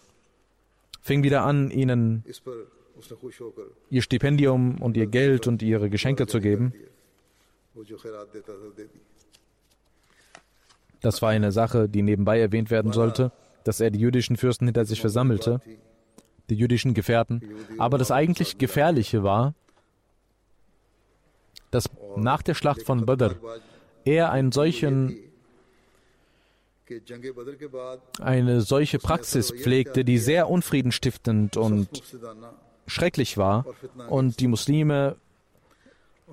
fing 1.02 1.22
wieder 1.22 1.42
an, 1.42 1.70
ihnen 1.70 2.24
ihr 3.90 4.02
Stipendium 4.02 4.80
und 4.80 4.96
ihr 4.96 5.06
Geld 5.06 5.46
und 5.46 5.62
ihre 5.62 5.90
Geschenke 5.90 6.26
zu 6.26 6.40
geben. 6.40 6.72
Das 11.00 11.20
war 11.20 11.30
eine 11.30 11.52
Sache, 11.52 11.88
die 11.88 12.02
nebenbei 12.02 12.40
erwähnt 12.40 12.70
werden 12.70 12.92
sollte, 12.92 13.32
dass 13.64 13.80
er 13.80 13.90
die 13.90 13.98
jüdischen 13.98 14.36
Fürsten 14.36 14.66
hinter 14.66 14.86
sich 14.86 15.00
versammelte 15.00 15.60
die 16.50 16.54
jüdischen 16.54 16.94
Gefährten. 16.94 17.42
Aber 17.78 17.98
das 17.98 18.10
eigentlich 18.10 18.58
Gefährliche 18.58 19.22
war, 19.22 19.54
dass 21.70 21.90
nach 22.16 22.42
der 22.42 22.54
Schlacht 22.54 22.82
von 22.82 23.04
Badr 23.06 23.36
er 24.04 24.30
einen 24.30 24.52
solchen 24.52 25.16
eine 28.20 28.60
solche 28.60 28.98
Praxis 28.98 29.50
pflegte, 29.50 30.04
die 30.04 30.18
sehr 30.18 30.50
unfriedenstiftend 30.50 31.56
und 31.56 31.88
schrecklich 32.86 33.38
war 33.38 33.64
und 34.08 34.40
die 34.40 34.48
Muslime 34.48 35.16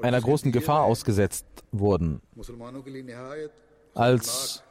einer 0.01 0.19
großen 0.19 0.51
Gefahr 0.51 0.83
ausgesetzt 0.83 1.45
wurden. 1.71 2.21
Als 3.93 4.63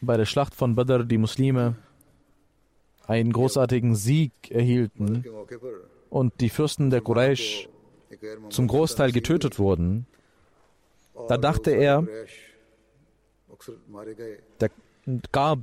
bei 0.00 0.16
der 0.16 0.26
Schlacht 0.26 0.54
von 0.54 0.74
Badr 0.74 1.04
die 1.04 1.18
Muslime 1.18 1.76
einen 3.06 3.32
großartigen 3.32 3.94
Sieg 3.94 4.32
erhielten 4.50 5.24
und 6.10 6.40
die 6.40 6.48
Fürsten 6.48 6.90
der 6.90 7.00
Quraysh 7.00 7.68
zum 8.50 8.68
Großteil 8.68 9.12
getötet 9.12 9.58
wurden, 9.58 10.06
da 11.28 11.36
dachte 11.36 11.70
er, 11.70 12.06
der 14.60 14.70
Gab 15.30 15.60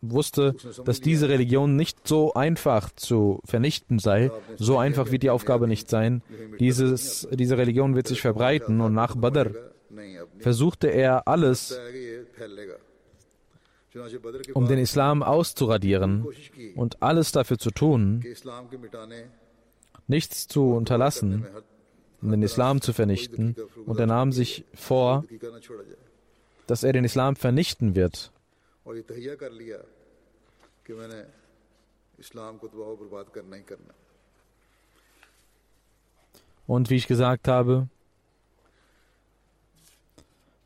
wusste, 0.00 0.54
dass 0.86 1.02
diese 1.02 1.28
Religion 1.28 1.76
nicht 1.76 2.08
so 2.08 2.32
einfach 2.32 2.90
zu 2.96 3.40
vernichten 3.44 3.98
sei. 3.98 4.30
So 4.56 4.78
einfach 4.78 5.12
wird 5.12 5.22
die 5.22 5.28
Aufgabe 5.28 5.68
nicht 5.68 5.90
sein. 5.90 6.22
Dieses, 6.58 7.28
diese 7.30 7.58
Religion 7.58 7.94
wird 7.94 8.06
sich 8.06 8.22
verbreiten 8.22 8.80
und 8.80 8.94
nach 8.94 9.16
Badr 9.16 9.50
versuchte 10.38 10.88
er 10.88 11.28
alles, 11.28 11.78
um 14.54 14.66
den 14.66 14.78
Islam 14.78 15.22
auszuradieren 15.22 16.26
und 16.76 17.02
alles 17.02 17.32
dafür 17.32 17.58
zu 17.58 17.70
tun, 17.70 18.24
nichts 20.06 20.48
zu 20.48 20.72
unterlassen, 20.72 21.46
um 22.22 22.30
den 22.30 22.42
Islam 22.42 22.80
zu 22.80 22.92
vernichten. 22.92 23.56
Und 23.86 23.98
er 23.98 24.06
nahm 24.06 24.32
sich 24.32 24.64
vor, 24.74 25.24
dass 26.66 26.82
er 26.82 26.92
den 26.92 27.04
Islam 27.04 27.36
vernichten 27.36 27.94
wird. 27.94 28.32
Und 36.66 36.90
wie 36.90 36.96
ich 36.96 37.06
gesagt 37.06 37.48
habe, 37.48 37.88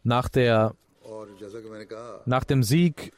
nach, 0.02 0.28
der, 0.28 0.74
nach 2.26 2.44
dem 2.44 2.62
Sieg 2.62 3.12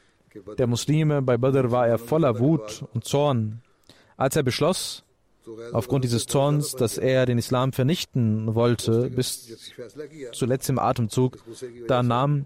der 0.57 0.67
Muslime. 0.67 1.21
Bei 1.21 1.37
Badr 1.37 1.71
war 1.71 1.87
er 1.87 1.97
voller 1.97 2.39
Wut 2.39 2.83
und 2.93 3.05
Zorn. 3.05 3.61
Als 4.17 4.35
er 4.35 4.43
beschloss, 4.43 5.03
aufgrund 5.71 6.03
dieses 6.03 6.25
Zorns, 6.25 6.73
dass 6.73 6.97
er 6.97 7.25
den 7.25 7.37
Islam 7.37 7.71
vernichten 7.73 8.55
wollte, 8.55 9.09
bis 9.09 9.71
zuletzt 10.31 10.69
im 10.69 10.79
Atemzug, 10.79 11.37
da 11.87 12.03
nahm 12.03 12.45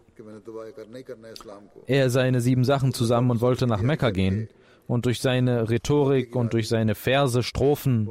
er 1.87 2.09
seine 2.09 2.41
sieben 2.41 2.63
Sachen 2.63 2.93
zusammen 2.93 3.31
und 3.31 3.41
wollte 3.41 3.67
nach 3.67 3.81
Mekka 3.81 4.11
gehen. 4.11 4.49
Und 4.87 5.05
durch 5.05 5.21
seine 5.21 5.69
Rhetorik 5.69 6.35
und 6.35 6.53
durch 6.53 6.67
seine 6.67 6.95
Verse, 6.95 7.43
Strophen, 7.43 8.09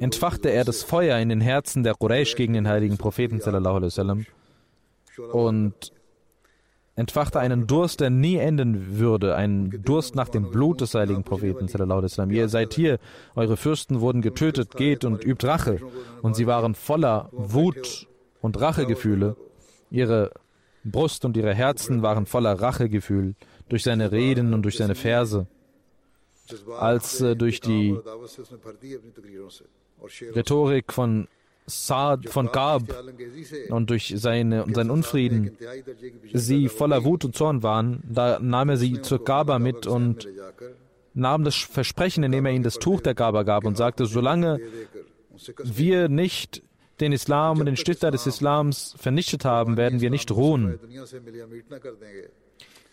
entfachte 0.00 0.50
er 0.50 0.64
das 0.64 0.82
Feuer 0.82 1.18
in 1.18 1.30
den 1.30 1.40
Herzen 1.40 1.82
der 1.82 1.94
Quraysh 1.94 2.34
gegen 2.36 2.52
den 2.52 2.68
heiligen 2.68 2.98
Propheten. 2.98 3.40
Sallallahu 3.40 3.88
und 5.32 5.92
entfachte 6.96 7.38
einen 7.38 7.66
Durst, 7.66 8.00
der 8.00 8.10
nie 8.10 8.36
enden 8.36 8.98
würde, 8.98 9.36
einen 9.36 9.82
Durst 9.82 10.14
nach 10.14 10.28
dem 10.28 10.50
Blut 10.50 10.80
des 10.80 10.94
heiligen 10.94 11.24
Propheten. 11.24 11.68
Ihr 12.30 12.48
seid 12.48 12.74
hier, 12.74 12.98
eure 13.34 13.56
Fürsten 13.56 14.00
wurden 14.00 14.22
getötet, 14.22 14.76
geht 14.76 15.04
und 15.04 15.24
übt 15.24 15.46
Rache. 15.46 15.80
Und 16.22 16.34
sie 16.34 16.46
waren 16.46 16.74
voller 16.74 17.28
Wut 17.32 18.08
und 18.40 18.60
Rachegefühle. 18.60 19.36
Ihre 19.90 20.32
Brust 20.84 21.24
und 21.24 21.36
ihre 21.36 21.54
Herzen 21.54 22.02
waren 22.02 22.26
voller 22.26 22.60
Rachegefühl 22.60 23.34
durch 23.68 23.82
seine 23.82 24.12
Reden 24.12 24.54
und 24.54 24.62
durch 24.62 24.76
seine 24.76 24.94
Verse, 24.94 25.46
als 26.78 27.20
äh, 27.20 27.34
durch 27.34 27.60
die 27.60 27.96
Rhetorik 30.34 30.92
von 30.92 31.28
Saad 31.66 32.28
von 32.28 32.52
Gab 32.52 32.82
und 33.70 33.90
durch 33.90 34.14
seine, 34.16 34.64
und 34.64 34.74
seinen 34.74 34.90
Unfrieden 34.90 35.56
sie 36.32 36.68
voller 36.68 37.04
Wut 37.04 37.24
und 37.24 37.34
Zorn 37.34 37.62
waren, 37.62 38.02
da 38.08 38.38
nahm 38.40 38.68
er 38.70 38.76
sie 38.76 39.02
zur 39.02 39.24
Gaba 39.24 39.58
mit 39.58 39.86
und 39.86 40.28
nahm 41.14 41.44
das 41.44 41.56
Versprechen, 41.56 42.22
indem 42.22 42.46
er 42.46 42.52
ihnen 42.52 42.64
das 42.64 42.78
Tuch 42.78 43.00
der 43.00 43.14
Gaba 43.14 43.42
gab 43.42 43.64
und 43.64 43.76
sagte, 43.76 44.06
solange 44.06 44.60
wir 45.64 46.08
nicht 46.08 46.62
den 47.00 47.12
Islam 47.12 47.58
und 47.58 47.66
den 47.66 47.76
Stifter 47.76 48.10
des 48.10 48.26
Islams 48.26 48.94
vernichtet 48.98 49.44
haben, 49.44 49.76
werden 49.76 50.00
wir 50.00 50.10
nicht 50.10 50.30
ruhen. 50.30 50.78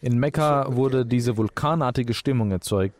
In 0.01 0.19
Mekka 0.19 0.75
wurde 0.75 1.05
diese 1.05 1.38
vulkanartige 1.38 2.13
Stimmung 2.13 2.51
erzeugt 2.51 2.95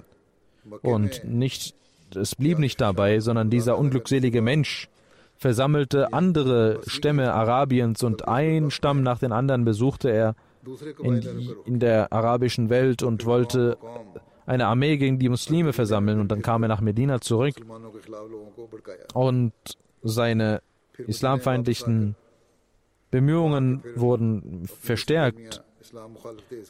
und 0.82 1.26
nicht, 1.26 1.76
es 2.16 2.36
blieb 2.36 2.60
nicht 2.60 2.80
dabei, 2.80 3.20
sondern 3.20 3.50
dieser 3.50 3.78
unglückselige 3.78 4.42
Mensch, 4.42 4.88
versammelte 5.44 6.14
andere 6.14 6.80
Stämme 6.88 7.34
Arabiens 7.34 8.02
und 8.02 8.30
ein 8.30 8.72
Stamm 8.72 9.04
nach 9.04 9.20
den 9.20 9.34
anderen 9.34 9.66
besuchte 9.66 10.10
er 10.10 10.36
in, 11.04 11.20
die, 11.20 11.54
in 11.66 11.80
der 11.82 12.14
arabischen 12.14 12.70
Welt 12.70 13.04
und 13.04 13.26
wollte 13.26 13.78
eine 14.46 14.68
Armee 14.68 14.96
gegen 14.96 15.20
die 15.20 15.28
Muslime 15.28 15.74
versammeln. 15.74 16.22
Und 16.22 16.30
dann 16.32 16.42
kam 16.42 16.64
er 16.64 16.70
nach 16.70 16.80
Medina 16.80 17.20
zurück 17.20 17.56
und 19.14 19.52
seine 20.02 20.62
islamfeindlichen 21.08 22.16
Bemühungen 23.12 23.84
wurden 23.96 24.66
verstärkt 24.66 25.62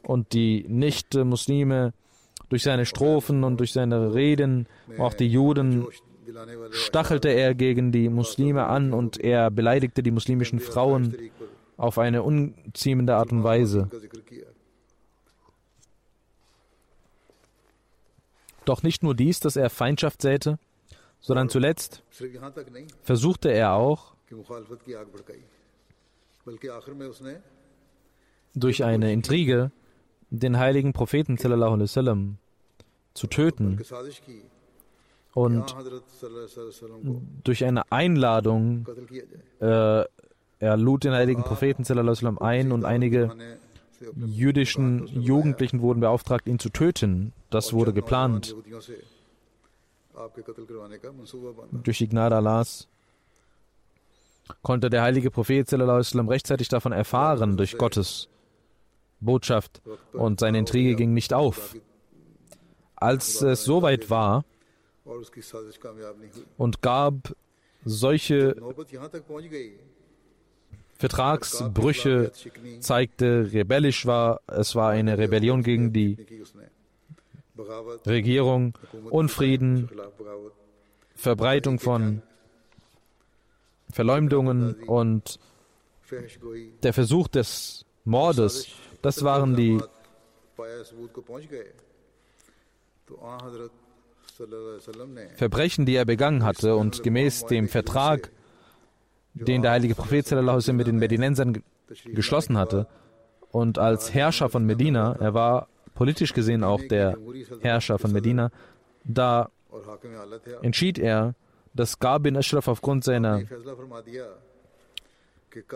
und 0.01 0.33
die 0.33 0.65
Nicht-Muslime 0.67 1.93
durch 2.49 2.63
seine 2.63 2.87
Strophen 2.87 3.43
und 3.43 3.59
durch 3.59 3.71
seine 3.71 4.15
Reden, 4.15 4.67
auch 4.97 5.13
die 5.13 5.27
Juden 5.27 5.85
stachelte 6.71 7.29
er 7.29 7.53
gegen 7.55 7.91
die 7.91 8.09
Muslime 8.09 8.65
an 8.65 8.93
und 8.93 9.19
er 9.19 9.51
beleidigte 9.51 10.03
die 10.03 10.11
muslimischen 10.11 10.59
Frauen 10.59 11.15
auf 11.77 11.97
eine 11.97 12.23
unziemende 12.23 13.15
Art 13.15 13.31
und 13.31 13.43
Weise. 13.43 13.89
Doch 18.65 18.83
nicht 18.83 19.03
nur 19.03 19.15
dies, 19.15 19.39
dass 19.39 19.55
er 19.55 19.69
Feindschaft 19.69 20.21
säte, 20.21 20.57
sondern 21.19 21.49
zuletzt 21.49 22.03
versuchte 23.01 23.49
er 23.49 23.73
auch, 23.73 24.13
durch 28.55 28.83
eine 28.83 29.11
Intrige 29.11 29.71
den 30.29 30.57
heiligen 30.57 30.93
Propheten 30.93 31.37
sallam, 31.37 32.37
zu 33.13 33.27
töten 33.27 33.79
und 35.33 35.75
durch 37.43 37.65
eine 37.65 37.91
Einladung, 37.91 38.87
äh, 39.59 40.03
er 40.59 40.77
lud 40.77 41.03
den 41.03 41.13
heiligen 41.13 41.43
Propheten 41.43 41.83
ein 42.37 42.71
und 42.71 42.85
einige 42.85 43.35
jüdischen 44.15 45.07
Jugendlichen 45.07 45.81
wurden 45.81 46.01
beauftragt, 46.01 46.47
ihn 46.47 46.59
zu 46.59 46.69
töten. 46.69 47.33
Das 47.49 47.73
wurde 47.73 47.93
geplant. 47.93 48.55
Durch 51.71 51.97
die 51.97 52.07
Gnade 52.07 52.35
Allahs 52.35 52.87
konnte 54.61 54.89
der 54.89 55.01
heilige 55.01 55.31
Prophet 55.31 55.67
rechtzeitig 56.29 56.67
davon 56.67 56.91
erfahren, 56.91 57.57
durch 57.57 57.77
Gottes 57.77 58.27
Botschaft, 59.19 59.81
und 60.11 60.39
seine 60.39 60.59
Intrige 60.59 60.95
ging 60.95 61.13
nicht 61.13 61.33
auf. 61.33 61.75
Als 62.95 63.41
es 63.41 63.63
soweit 63.63 64.09
war, 64.09 64.43
und 66.57 66.81
gab 66.81 67.35
solche 67.85 68.55
Vertragsbrüche, 70.95 72.31
zeigte 72.79 73.51
rebellisch 73.51 74.05
war. 74.05 74.41
Es 74.47 74.75
war 74.75 74.91
eine 74.91 75.17
Rebellion 75.17 75.63
gegen 75.63 75.91
die 75.91 76.17
Regierung, 78.05 78.77
Unfrieden, 79.09 79.89
Verbreitung 81.15 81.79
von 81.79 82.21
Verleumdungen 83.91 84.75
und 84.85 85.39
der 86.83 86.93
Versuch 86.93 87.27
des 87.27 87.85
Mordes. 88.05 88.67
Das 89.01 89.23
waren 89.23 89.55
die 89.55 89.81
Verbrechen, 95.35 95.85
die 95.85 95.95
er 95.95 96.05
begangen 96.05 96.43
hatte 96.43 96.75
und 96.75 97.03
gemäß 97.03 97.45
dem 97.45 97.67
Vertrag, 97.67 98.31
den 99.33 99.61
der 99.61 99.71
heilige 99.71 99.95
Prophet 99.95 100.31
mit 100.31 100.87
den 100.87 100.97
Medinensern 100.97 101.63
geschlossen 102.05 102.57
hatte 102.57 102.87
und 103.51 103.77
als 103.77 104.13
Herrscher 104.13 104.49
von 104.49 104.65
Medina, 104.65 105.15
er 105.19 105.33
war 105.33 105.67
politisch 105.93 106.33
gesehen 106.33 106.63
auch 106.63 106.81
der 106.81 107.17
Herrscher 107.61 107.99
von 107.99 108.11
Medina, 108.11 108.49
da 109.03 109.49
entschied 110.61 110.97
er, 110.97 111.35
dass 111.73 111.99
Gab 111.99 112.23
bin 112.23 112.35
Ashraf 112.35 112.67
aufgrund 112.67 113.03
seiner 113.03 113.43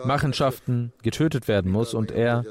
Machenschaften 0.04 0.92
getötet 1.02 1.46
werden 1.46 1.70
muss 1.70 1.94
und 1.94 2.10
er 2.10 2.44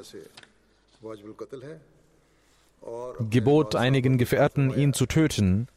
gebot 3.30 3.76
einigen 3.76 4.18
Gefährten, 4.18 4.74
ihn 4.78 4.94
zu 4.94 5.06
töten. 5.06 5.68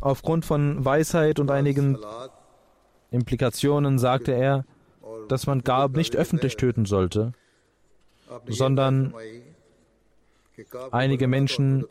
Aufgrund 0.00 0.44
von 0.44 0.84
Weisheit 0.84 1.40
und 1.40 1.50
einigen 1.50 1.98
Implikationen 3.10 3.98
sagte 3.98 4.32
er, 4.32 4.64
dass 5.28 5.46
man 5.46 5.62
Gab 5.62 5.96
nicht 5.96 6.16
öffentlich 6.16 6.56
töten 6.56 6.84
sollte, 6.84 7.32
sondern 8.46 9.14
einige 10.90 11.26
Menschen 11.26 11.86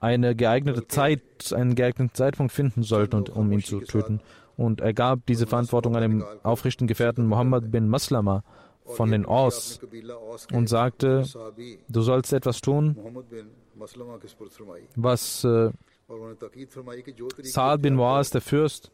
eine 0.00 0.36
geeignete 0.36 0.86
Zeit, 0.86 1.52
einen 1.52 1.74
geeigneten 1.74 2.14
Zeitpunkt 2.14 2.52
finden 2.52 2.82
sollten, 2.82 3.28
um 3.28 3.50
ihn 3.52 3.62
zu 3.62 3.80
töten. 3.80 4.20
Und 4.56 4.80
er 4.80 4.92
gab 4.92 5.26
diese 5.26 5.46
Verantwortung 5.46 5.96
einem 5.96 6.24
aufrichtigen 6.42 6.88
Gefährten 6.88 7.26
Muhammad 7.26 7.70
bin 7.70 7.88
Maslama 7.88 8.42
von 8.88 9.10
den 9.10 9.26
Aus 9.26 9.80
und 10.52 10.68
sagte, 10.68 11.24
du 11.88 12.02
sollst 12.02 12.32
etwas 12.32 12.60
tun, 12.60 12.96
was 14.96 15.44
äh, 15.44 15.70
Saad 17.42 17.82
bin 17.82 17.94
Muaz, 17.94 18.30
der 18.30 18.40
Fürst 18.40 18.90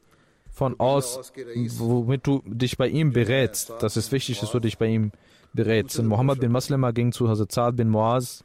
von 0.50 0.78
Aus, 0.78 1.32
womit 1.78 2.26
du 2.26 2.42
dich 2.46 2.76
bei 2.76 2.88
ihm 2.88 3.12
berätst. 3.12 3.72
Das 3.80 3.96
ist 3.96 4.12
wichtig, 4.12 4.40
dass 4.40 4.52
du 4.52 4.60
dich 4.60 4.78
bei 4.78 4.86
ihm 4.86 5.12
berätst. 5.52 5.98
Und 5.98 6.06
Muhammad 6.06 6.40
bin 6.40 6.52
Maslama 6.52 6.90
ging 6.90 7.12
zu 7.12 7.28
Hazrat 7.28 7.52
Saad 7.52 7.76
bin 7.76 7.88
Muaz 7.88 8.44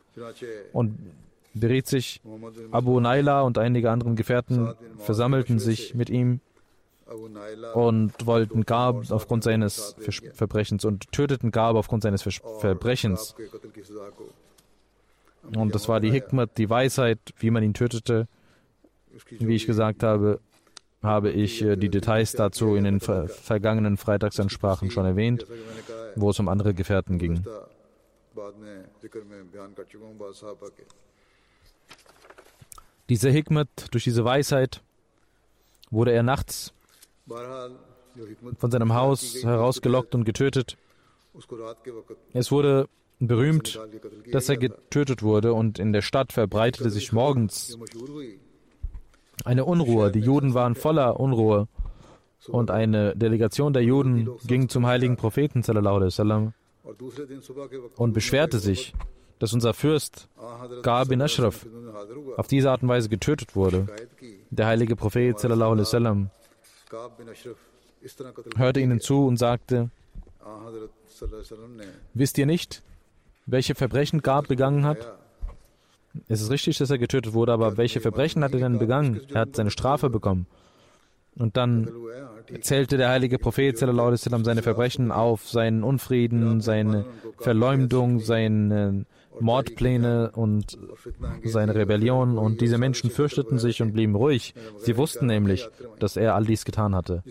und 0.71 0.97
beriet 1.53 1.87
sich. 1.87 2.21
Abu 2.71 2.99
Naila 2.99 3.41
und 3.41 3.57
einige 3.57 3.91
andere 3.91 4.13
Gefährten 4.13 4.73
versammelten 4.97 5.59
sich 5.59 5.95
mit 5.95 6.09
ihm 6.09 6.41
und 7.73 8.13
wollten 8.25 8.65
Gab 8.65 9.11
aufgrund 9.11 9.43
seines 9.43 9.95
Verbrechens 10.33 10.85
und 10.85 11.11
töteten 11.11 11.51
Gab 11.51 11.75
aufgrund 11.75 12.03
seines 12.03 12.21
Verbrechens. 12.21 13.35
Und 15.55 15.73
das 15.73 15.87
war 15.87 15.99
die 15.99 16.11
Hikmat, 16.11 16.57
die 16.57 16.69
Weisheit, 16.69 17.19
wie 17.39 17.49
man 17.49 17.63
ihn 17.63 17.73
tötete. 17.73 18.27
Wie 19.29 19.55
ich 19.55 19.65
gesagt 19.65 20.03
habe, 20.03 20.39
habe 21.01 21.31
ich 21.31 21.61
äh, 21.61 21.77
die 21.77 21.89
Details 21.89 22.33
dazu 22.33 22.75
in 22.75 22.83
den 22.83 22.99
ver 22.99 23.27
vergangenen 23.27 23.97
Freitagsansprachen 23.97 24.91
schon 24.91 25.05
erwähnt, 25.05 25.45
wo 26.15 26.29
es 26.29 26.39
um 26.39 26.49
andere 26.49 26.73
Gefährten 26.73 27.17
ging. 27.17 27.45
Diese 33.07 33.29
Hikmet, 33.29 33.69
durch 33.91 34.03
diese 34.03 34.25
Weisheit, 34.25 34.81
wurde 35.89 36.11
er 36.11 36.23
nachts 36.23 36.73
von 38.57 38.71
seinem 38.71 38.93
Haus 38.93 39.43
herausgelockt 39.43 40.15
und 40.15 40.25
getötet. 40.25 40.77
Es 42.33 42.51
wurde 42.51 42.87
berühmt, 43.19 43.79
dass 44.31 44.49
er 44.49 44.57
getötet 44.57 45.23
wurde 45.23 45.53
und 45.53 45.79
in 45.79 45.93
der 45.93 46.01
Stadt 46.01 46.33
verbreitete 46.33 46.89
sich 46.89 47.11
morgens 47.11 47.77
eine 49.45 49.65
Unruhe. 49.65 50.11
Die 50.11 50.19
Juden 50.19 50.53
waren 50.53 50.75
voller 50.75 51.19
Unruhe 51.19 51.67
und 52.47 52.71
eine 52.71 53.15
Delegation 53.15 53.73
der 53.73 53.83
Juden 53.83 54.29
ging 54.45 54.69
zum 54.69 54.85
heiligen 54.85 55.17
Propheten 55.17 55.63
und 57.97 58.13
beschwerte 58.13 58.59
sich, 58.59 58.93
dass 59.39 59.53
unser 59.53 59.73
Fürst 59.73 60.27
Gar 60.81 61.05
bin 61.05 61.21
Ashraf 61.21 61.65
auf 62.37 62.47
diese 62.47 62.71
Art 62.71 62.83
und 62.83 62.89
Weise 62.89 63.09
getötet 63.09 63.55
wurde. 63.55 63.87
Der 64.49 64.67
heilige 64.67 64.95
Prophet 64.95 65.39
sallam, 65.39 66.29
hörte 68.57 68.79
ihnen 68.79 68.99
zu 68.99 69.25
und 69.25 69.37
sagte, 69.37 69.89
wisst 72.13 72.37
ihr 72.37 72.45
nicht, 72.45 72.83
welche 73.45 73.75
Verbrechen 73.75 74.21
Gab 74.21 74.47
begangen 74.47 74.85
hat? 74.85 75.17
Es 76.27 76.41
ist 76.41 76.49
richtig, 76.49 76.77
dass 76.77 76.89
er 76.89 76.97
getötet 76.97 77.33
wurde, 77.33 77.53
aber 77.53 77.77
welche 77.77 78.01
Verbrechen 78.01 78.43
hat 78.43 78.53
er 78.53 78.59
denn 78.59 78.79
begangen? 78.79 79.21
Er 79.33 79.41
hat 79.41 79.55
seine 79.55 79.71
Strafe 79.71 80.09
bekommen. 80.09 80.47
Und 81.35 81.55
dann 81.55 81.89
zählte 82.61 82.97
der 82.97 83.09
heilige 83.09 83.37
Prophet 83.37 83.77
seine 83.77 84.61
Verbrechen 84.61 85.11
auf, 85.11 85.47
seinen 85.47 85.83
Unfrieden, 85.83 86.61
seine 86.61 87.05
Verleumdung, 87.37 88.19
seine 88.19 89.05
Mordpläne 89.39 90.31
und 90.33 90.77
seine 91.43 91.75
Rebellion 91.75 92.37
und 92.37 92.61
diese 92.61 92.77
Menschen 92.77 93.09
fürchteten 93.09 93.59
sich 93.59 93.81
und 93.81 93.93
blieben 93.93 94.15
ruhig. 94.15 94.53
Sie 94.77 94.97
wussten 94.97 95.25
nämlich, 95.25 95.67
dass 95.99 96.17
er 96.17 96.35
all 96.35 96.45
dies 96.45 96.65
getan 96.65 96.95
hatte. 96.95 97.23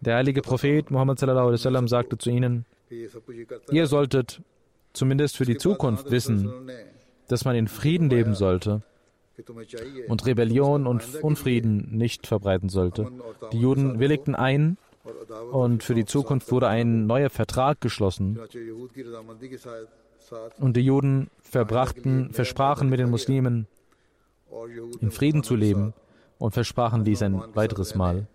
Der 0.00 0.16
heilige 0.16 0.42
Prophet 0.42 0.90
Muhammad 0.90 1.18
sallam, 1.18 1.88
sagte 1.88 2.18
zu 2.18 2.30
ihnen, 2.30 2.64
ihr 3.70 3.86
solltet 3.86 4.40
zumindest 4.92 5.36
für 5.36 5.44
die 5.44 5.58
Zukunft 5.58 6.10
wissen, 6.10 6.70
dass 7.28 7.44
man 7.44 7.56
in 7.56 7.68
Frieden 7.68 8.08
leben 8.10 8.34
sollte 8.34 8.82
und 10.08 10.26
Rebellion 10.26 10.86
und 10.86 11.22
Unfrieden 11.22 11.88
nicht 11.96 12.26
verbreiten 12.26 12.68
sollte. 12.68 13.10
Die 13.52 13.60
Juden 13.60 13.98
willigten 13.98 14.34
ein 14.34 14.78
und 15.52 15.82
für 15.82 15.94
die 15.94 16.04
Zukunft 16.04 16.50
wurde 16.50 16.68
ein 16.68 17.06
neuer 17.06 17.30
Vertrag 17.30 17.80
geschlossen. 17.80 18.38
Und 20.58 20.76
die 20.76 20.80
Juden 20.80 21.30
verbrachten, 21.40 22.32
versprachen 22.32 22.88
mit 22.88 22.98
den 22.98 23.10
Muslimen, 23.10 23.66
in 25.00 25.10
Frieden 25.10 25.42
zu 25.42 25.54
leben 25.54 25.94
und 26.38 26.52
versprachen 26.52 27.04
dies 27.04 27.22
ein 27.22 27.42
weiteres 27.54 27.94
Mal. 27.94 28.26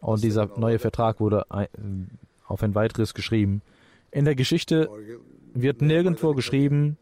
Und 0.00 0.22
dieser 0.24 0.58
neue 0.58 0.78
Vertrag 0.78 1.20
wurde 1.20 1.46
auf 2.46 2.62
ein 2.62 2.74
weiteres 2.74 3.14
geschrieben. 3.14 3.62
In 4.10 4.24
der 4.24 4.34
Geschichte 4.34 4.88
wird 5.54 5.82
nirgendwo 5.82 6.34
geschrieben, 6.34 6.96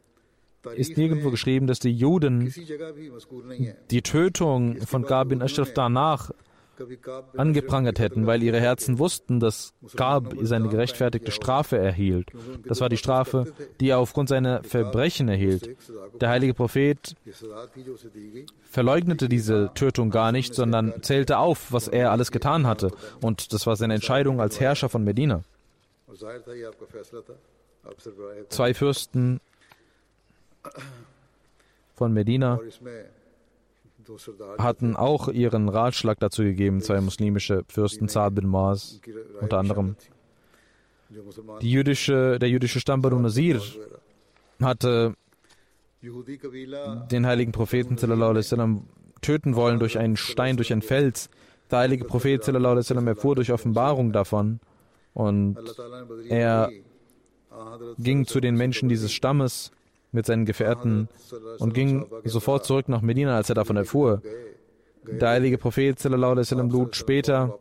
ist 0.74 0.96
nirgendwo 0.96 1.30
geschrieben, 1.30 1.66
dass 1.66 1.80
die 1.80 1.92
Juden 1.92 2.52
die 3.90 4.02
Tötung 4.02 4.76
von 4.78 5.02
Gabin 5.02 5.42
Ashraf 5.42 5.72
danach 5.74 6.30
angeprangert 7.36 7.98
hätten, 7.98 8.26
weil 8.26 8.42
ihre 8.42 8.60
Herzen 8.60 8.98
wussten, 8.98 9.40
dass 9.40 9.74
Gab 9.96 10.34
seine 10.42 10.68
gerechtfertigte 10.68 11.30
Strafe 11.30 11.78
erhielt. 11.78 12.30
Das 12.66 12.80
war 12.80 12.88
die 12.88 12.96
Strafe, 12.96 13.52
die 13.80 13.90
er 13.90 13.98
aufgrund 13.98 14.28
seiner 14.28 14.62
Verbrechen 14.62 15.28
erhielt. 15.28 15.76
Der 16.20 16.28
heilige 16.28 16.54
Prophet 16.54 17.14
verleugnete 18.64 19.28
diese 19.28 19.70
Tötung 19.74 20.10
gar 20.10 20.32
nicht, 20.32 20.54
sondern 20.54 21.02
zählte 21.02 21.38
auf, 21.38 21.72
was 21.72 21.88
er 21.88 22.10
alles 22.10 22.30
getan 22.30 22.66
hatte. 22.66 22.90
Und 23.20 23.52
das 23.52 23.66
war 23.66 23.76
seine 23.76 23.94
Entscheidung 23.94 24.40
als 24.40 24.60
Herrscher 24.60 24.88
von 24.88 25.04
Medina. 25.04 25.42
Zwei 28.48 28.74
Fürsten 28.74 29.40
von 31.94 32.12
Medina 32.12 32.60
hatten 34.58 34.96
auch 34.96 35.28
ihren 35.28 35.68
Ratschlag 35.68 36.18
dazu 36.20 36.42
gegeben, 36.42 36.80
zwei 36.80 37.00
muslimische 37.00 37.64
Fürsten, 37.68 38.08
Saad 38.08 38.34
bin 38.34 38.46
Maas 38.46 39.00
unter 39.40 39.58
anderem. 39.58 39.96
Jüdische, 41.60 42.38
der 42.38 42.48
jüdische 42.48 42.80
Stamm 42.80 43.02
Banu 43.02 43.18
Nasir 43.18 43.60
hatte 44.60 45.14
den 46.02 47.26
heiligen 47.26 47.52
Propheten 47.52 47.96
sallam, 47.96 48.84
töten 49.20 49.54
wollen 49.54 49.78
durch 49.78 49.98
einen 49.98 50.16
Stein, 50.16 50.56
durch 50.56 50.72
einen 50.72 50.82
Fels. 50.82 51.30
Der 51.70 51.80
heilige 51.80 52.04
Prophet 52.04 52.42
sallam, 52.44 53.06
erfuhr 53.06 53.34
durch 53.34 53.52
Offenbarung 53.52 54.12
davon 54.12 54.60
und 55.14 55.56
er 56.28 56.70
ging 57.98 58.26
zu 58.26 58.40
den 58.40 58.56
Menschen 58.56 58.88
dieses 58.88 59.12
Stammes 59.12 59.70
mit 60.12 60.26
seinen 60.26 60.44
Gefährten 60.44 61.08
und 61.58 61.74
ging 61.74 62.06
sofort 62.24 62.64
zurück 62.64 62.88
nach 62.88 63.02
Medina, 63.02 63.36
als 63.36 63.48
er 63.48 63.54
davon 63.54 63.76
erfuhr. 63.76 64.22
Der 65.04 65.30
heilige 65.30 65.58
Prophet 65.58 65.98
sallam, 65.98 66.70
lud 66.70 66.94
später, 66.94 67.58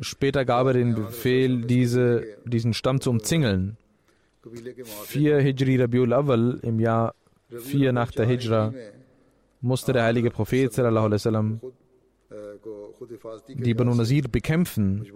später 0.00 0.44
gab 0.44 0.66
er 0.68 0.72
den 0.72 0.94
Befehl, 0.94 1.62
diese, 1.62 2.24
diesen 2.44 2.74
Stamm 2.74 3.00
zu 3.00 3.10
umzingeln. 3.10 3.76
Vier 5.04 5.38
Hijri 5.40 5.76
Rabiul 5.76 6.12
Awal 6.12 6.58
im 6.62 6.80
Jahr 6.80 7.14
4 7.50 7.92
nach 7.92 8.10
der 8.10 8.26
Hijra 8.26 8.72
musste 9.60 9.92
der 9.92 10.04
heilige 10.04 10.30
Prophet 10.30 10.72
sallam, 10.72 11.60
die 13.48 13.74
Banu 13.74 13.94
Nasir 13.94 14.28
bekämpfen, 14.28 15.06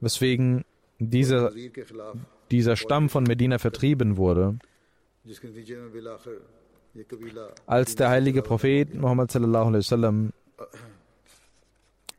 weswegen 0.00 0.64
dieser, 0.98 1.52
dieser 2.50 2.76
Stamm 2.76 3.08
von 3.08 3.24
Medina 3.24 3.58
vertrieben 3.58 4.16
wurde. 4.16 4.58
Als 7.66 7.94
der 7.94 8.10
heilige 8.10 8.42
Prophet 8.42 8.94
Muhammad 8.94 9.34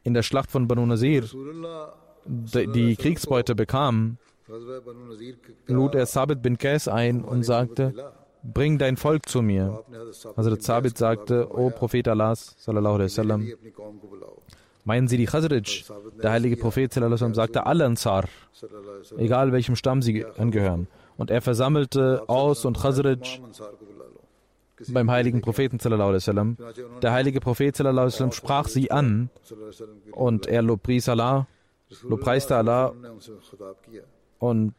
in 0.03 0.13
der 0.13 0.23
Schlacht 0.23 0.51
von 0.51 0.67
Banu 0.67 0.85
Nasir 0.85 1.23
die 2.25 2.95
Kriegsbeute 2.95 3.55
bekam, 3.55 4.17
lud 5.67 5.95
er 5.95 6.05
Sabit 6.05 6.41
bin 6.41 6.57
Qais 6.57 6.87
ein 6.87 7.23
und 7.23 7.43
sagte, 7.43 8.13
bring 8.43 8.77
dein 8.77 8.97
Volk 8.97 9.27
zu 9.27 9.41
mir. 9.41 9.83
Also 10.35 10.55
Sabit 10.59 10.97
sagte, 10.97 11.49
O 11.51 11.69
Prophet 11.69 12.07
wasallam, 12.07 13.47
meinen 14.83 15.07
Sie 15.07 15.17
die 15.17 15.25
Khazraj? 15.25 15.83
Der 16.21 16.31
heilige 16.31 16.57
Prophet 16.57 16.93
sagte, 16.93 17.65
alle 17.65 17.85
Ansar, 17.85 18.25
egal 19.17 19.51
welchem 19.51 19.75
Stamm 19.75 20.01
sie 20.01 20.25
angehören. 20.37 20.87
Und 21.17 21.29
er 21.29 21.41
versammelte 21.41 22.23
Aus 22.27 22.65
und 22.65 22.79
Khazraj 22.79 23.39
beim 24.89 25.11
heiligen 25.11 25.41
Propheten. 25.41 25.77
Der 27.01 27.11
heilige 27.11 27.39
Prophet 27.39 27.77
sprach 28.31 28.67
sie 28.67 28.91
an 28.91 29.29
und 30.11 30.47
er 30.47 30.61
lobpries 30.61 31.09
Allah, 31.09 31.47
lobpreiste 32.03 32.55
Allah 32.55 32.93
und 34.39 34.73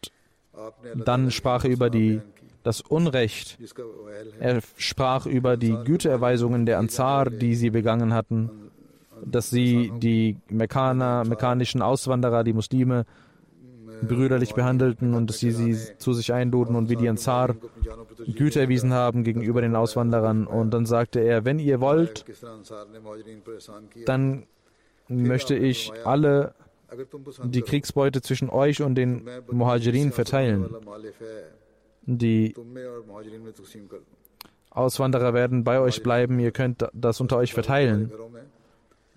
dann 0.95 1.30
sprach 1.30 1.64
er 1.64 1.70
über 1.70 1.91
die, 1.91 2.20
das 2.62 2.80
Unrecht. 2.80 3.59
Er 4.41 4.61
sprach 4.76 5.26
über 5.26 5.57
die 5.57 5.76
Güteerweisungen 5.85 6.66
der 6.66 6.78
Ansar, 6.78 7.30
die 7.30 7.55
sie 7.55 7.70
begangen 7.70 8.12
hatten, 8.12 8.51
dass 9.24 9.51
sie 9.51 9.93
die 9.97 10.37
Mekkaner, 10.49 11.24
mekkanischen 11.24 11.80
Auswanderer, 11.80 12.45
die 12.45 12.53
Muslime, 12.53 13.07
brüderlich 14.03 14.55
behandelten 14.55 15.14
und 15.14 15.30
dass 15.30 15.38
sie 15.38 15.50
sie 15.50 15.76
zu 15.98 16.12
sich 16.12 16.32
einluden 16.32 16.76
und 16.76 16.88
wie 16.88 16.96
die 16.96 17.09
Ansar 17.09 17.57
Güte 18.26 18.61
erwiesen 18.61 18.92
haben 18.92 19.24
gegenüber 19.24 19.61
den 19.61 19.76
Auswanderern. 19.76 20.46
Und 20.46 20.70
dann 20.72 20.86
sagte 20.86 21.20
er, 21.20 21.44
wenn 21.44 21.59
ihr 21.59 21.80
wollt, 21.80 22.24
dann 24.07 24.44
möchte 25.09 25.55
ich 25.55 25.92
alle 26.05 26.55
die 27.44 27.62
Kriegsbeute 27.62 28.20
zwischen 28.20 28.50
euch 28.50 28.82
und 28.82 28.94
den 28.94 29.28
Muhajirin 29.50 30.12
verteilen. 30.12 30.68
Die 32.05 32.55
Auswanderer 34.70 35.34
werden 35.34 35.64
bei 35.64 35.80
euch 35.80 36.03
bleiben, 36.03 36.38
ihr 36.40 36.50
könnt 36.50 36.86
das 36.92 37.20
unter 37.20 37.36
euch 37.36 37.53
verteilen. 37.53 38.12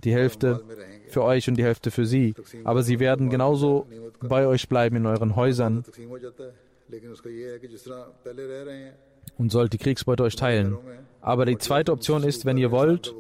Die 0.06 0.14
Hälfte 0.14 0.64
für 1.10 1.24
euch 1.24 1.48
und 1.50 1.56
die 1.56 1.64
Hälfte 1.64 1.92
für 1.92 2.06
sie. 2.06 2.34
Aber 2.64 2.84
sie 2.84 3.00
werden 3.00 3.30
genauso 3.30 3.88
bei 4.22 4.48
euch 4.48 4.70
bleiben 4.70 4.96
in 4.96 5.06
euren 5.06 5.36
Häusern 5.36 5.84
und 9.38 9.52
sollt 9.52 9.74
die 9.74 9.78
Kriegsbeute 9.78 10.24
euch 10.24 10.36
teilen. 10.36 10.78
Aber 11.22 11.46
die 11.46 11.58
zweite 11.58 11.92
Option 11.92 12.24
ist, 12.24 12.46
wenn 12.46 12.58
ihr 12.58 12.72
wollt, 12.72 13.14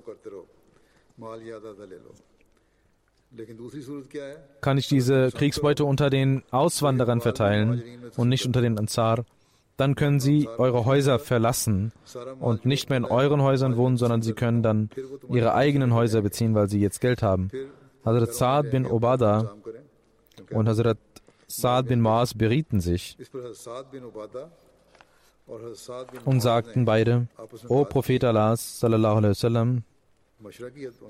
kann 4.61 4.77
ich 4.77 4.87
diese 4.87 5.31
Kriegsbeute 5.31 5.85
unter 5.85 6.09
den 6.09 6.43
Auswanderern 6.51 7.21
verteilen 7.21 7.83
und 8.15 8.29
nicht 8.29 8.45
unter 8.45 8.61
den 8.61 8.77
Ansar. 8.77 9.25
Dann 9.77 9.95
können 9.95 10.19
sie 10.21 10.47
eure 10.57 10.85
Häuser 10.85 11.19
verlassen 11.19 11.91
und 12.39 12.65
nicht 12.65 12.89
mehr 12.89 12.97
in 12.97 13.05
euren 13.05 13.41
Häusern 13.41 13.75
wohnen, 13.75 13.97
sondern 13.97 14.21
sie 14.21 14.33
können 14.33 14.63
dann 14.63 14.89
ihre 15.29 15.53
eigenen 15.53 15.93
Häuser 15.93 16.21
beziehen, 16.21 16.55
weil 16.55 16.69
sie 16.69 16.79
jetzt 16.79 17.01
Geld 17.01 17.21
haben. 17.21 17.49
Hazrat 18.05 18.33
Saad 18.33 18.71
bin 18.71 18.85
Obada 18.85 19.55
und 20.51 20.69
Hazrat 20.69 20.97
Saad 21.47 21.87
bin 21.87 21.99
Maas 21.99 22.33
berieten 22.33 22.79
sich 22.79 23.17
und 26.25 26.39
sagten 26.41 26.85
beide, 26.85 27.27
O 27.67 27.85
Prophet 27.85 28.23
wasallam, 28.23 29.83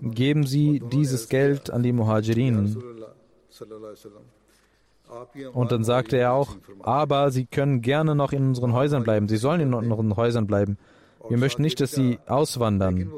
geben 0.02 0.46
Sie 0.46 0.80
dieses 0.80 1.30
Geld 1.30 1.70
an 1.70 1.84
die 1.84 1.94
Muhajirin. 1.94 2.76
Und 5.54 5.72
dann 5.72 5.84
sagte 5.84 6.18
er 6.18 6.34
auch, 6.34 6.56
aber 6.82 7.32
Sie 7.32 7.46
können 7.46 7.82
gerne 7.82 8.16
noch 8.16 8.34
in 8.34 8.50
unseren 8.50 8.74
Häusern 8.74 9.04
bleiben. 9.04 9.28
Sie 9.28 9.38
sollen 9.38 9.62
in 9.62 9.74
unseren 9.74 10.16
Häusern 10.16 10.48
bleiben. 10.48 10.78
Wir 11.30 11.38
möchten 11.38 11.62
nicht, 11.62 11.80
dass 11.82 11.92
Sie 11.92 12.20
auswandern. 12.28 13.12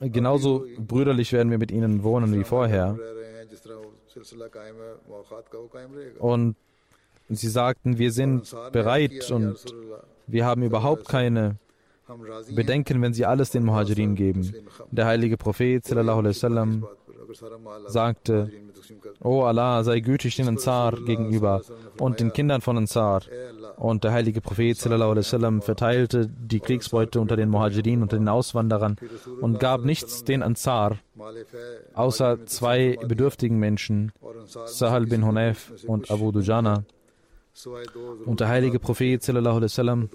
Und 0.00 0.12
genauso 0.12 0.66
brüderlich 0.78 1.32
werden 1.32 1.50
wir 1.50 1.58
mit 1.58 1.70
ihnen 1.70 2.02
wohnen 2.02 2.34
wie 2.34 2.44
vorher. 2.44 2.98
Und 6.18 6.56
sie 7.28 7.48
sagten, 7.48 7.98
wir 7.98 8.12
sind 8.12 8.54
bereit 8.72 9.30
und 9.30 9.56
wir 10.26 10.44
haben 10.44 10.62
überhaupt 10.62 11.08
keine 11.08 11.56
Bedenken, 12.54 13.02
wenn 13.02 13.14
sie 13.14 13.26
alles 13.26 13.50
den 13.50 13.64
Muhajirin 13.64 14.14
geben. 14.14 14.52
Der 14.90 15.06
heilige 15.06 15.36
Prophet 15.36 15.84
sallam, 15.84 16.86
sagte, 17.86 18.50
O 19.22 19.42
Allah, 19.42 19.82
sei 19.82 20.00
gütig 20.00 20.36
den 20.36 20.48
Ansar 20.48 20.92
gegenüber 20.92 21.62
und 21.98 22.20
den 22.20 22.32
Kindern 22.32 22.60
von 22.60 22.76
Ansar. 22.76 23.22
Und 23.76 24.04
der 24.04 24.12
heilige 24.12 24.40
Prophet 24.40 24.76
sallam, 24.76 25.62
verteilte 25.62 26.28
die 26.28 26.60
Kriegsbeute 26.60 27.20
unter 27.20 27.36
den 27.36 27.48
Muhajirin, 27.48 28.02
unter 28.02 28.18
den 28.18 28.28
Auswanderern 28.28 28.96
und 29.40 29.58
gab 29.58 29.84
nichts 29.84 30.24
den 30.24 30.42
Ansar, 30.42 30.98
außer 31.94 32.46
zwei 32.46 32.98
bedürftigen 33.06 33.58
Menschen, 33.58 34.12
Sahal 34.66 35.06
bin 35.06 35.24
Hunayf 35.24 35.72
und 35.86 36.10
Abu 36.10 36.30
Dujana. 36.30 36.84
Und 38.26 38.40
der 38.40 38.48
heilige 38.48 38.78
Prophet 38.78 39.22
sallam, 39.22 40.08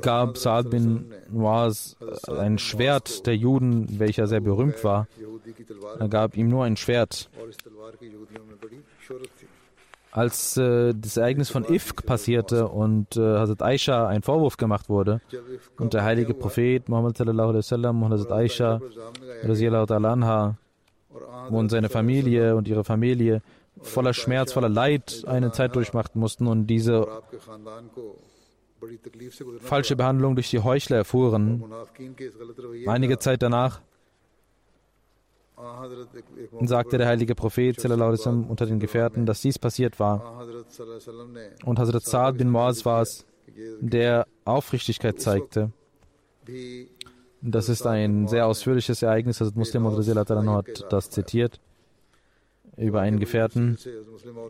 gab 0.00 0.36
Saad 0.36 0.70
bin 0.70 1.12
Muaz 1.30 1.96
ein 2.28 2.58
Schwert 2.58 3.26
der 3.26 3.36
Juden, 3.36 3.98
welcher 3.98 4.26
sehr 4.26 4.40
berühmt 4.40 4.84
war. 4.84 5.08
Er 5.98 6.08
gab 6.08 6.36
ihm 6.36 6.48
nur 6.48 6.64
ein 6.64 6.76
Schwert. 6.76 7.30
Als 10.12 10.56
äh, 10.56 10.92
das 10.92 11.16
Ereignis 11.16 11.50
von 11.50 11.64
Ifk 11.64 12.04
passierte 12.04 12.66
und 12.66 13.16
äh, 13.16 13.20
Hazrat 13.20 13.62
Aisha 13.62 14.08
ein 14.08 14.22
Vorwurf 14.22 14.56
gemacht 14.56 14.88
wurde 14.88 15.20
und 15.78 15.94
der 15.94 16.02
heilige 16.02 16.34
Prophet 16.34 16.88
Muhammad 16.88 17.16
sallallahu 17.16 17.50
alaihi 17.50 17.58
wasallam 17.58 18.02
und 18.02 18.12
Hazrat 18.12 18.32
Aisha 18.32 18.80
anha 19.44 20.56
und 21.48 21.68
seine 21.70 21.88
Familie 21.88 22.56
und 22.56 22.66
ihre 22.66 22.82
Familie 22.82 23.40
voller 23.82 24.14
Schmerz, 24.14 24.52
voller 24.52 24.68
Leid 24.68 25.24
eine 25.26 25.52
Zeit 25.52 25.74
durchmachten 25.76 26.20
mussten 26.20 26.46
und 26.46 26.66
diese 26.66 27.06
falsche 29.60 29.96
Behandlung 29.96 30.34
durch 30.34 30.50
die 30.50 30.60
Heuchler 30.60 30.98
erfuhren. 30.98 31.64
Einige 32.86 33.18
Zeit 33.18 33.42
danach 33.42 33.80
sagte 36.62 36.96
der 36.96 37.06
heilige 37.06 37.34
Prophet 37.34 37.84
unter 37.84 38.66
den 38.66 38.80
Gefährten, 38.80 39.26
dass 39.26 39.42
dies 39.42 39.58
passiert 39.58 40.00
war. 40.00 40.46
Und 41.64 41.78
Hazrat 41.78 42.04
Saad 42.04 42.38
bin 42.38 42.48
Muaz 42.48 42.84
war 42.86 43.02
es, 43.02 43.26
der 43.80 44.26
Aufrichtigkeit 44.44 45.20
zeigte. 45.20 45.72
Das 47.42 47.68
ist 47.68 47.86
ein 47.86 48.26
sehr 48.28 48.46
ausführliches 48.46 49.02
Ereignis. 49.02 49.40
Hazrat 49.40 49.56
Muslim 49.56 49.86
hat 49.86 50.86
das 50.90 51.10
zitiert 51.10 51.60
über 52.76 53.00
einen 53.00 53.20
Gefährten. 53.20 53.76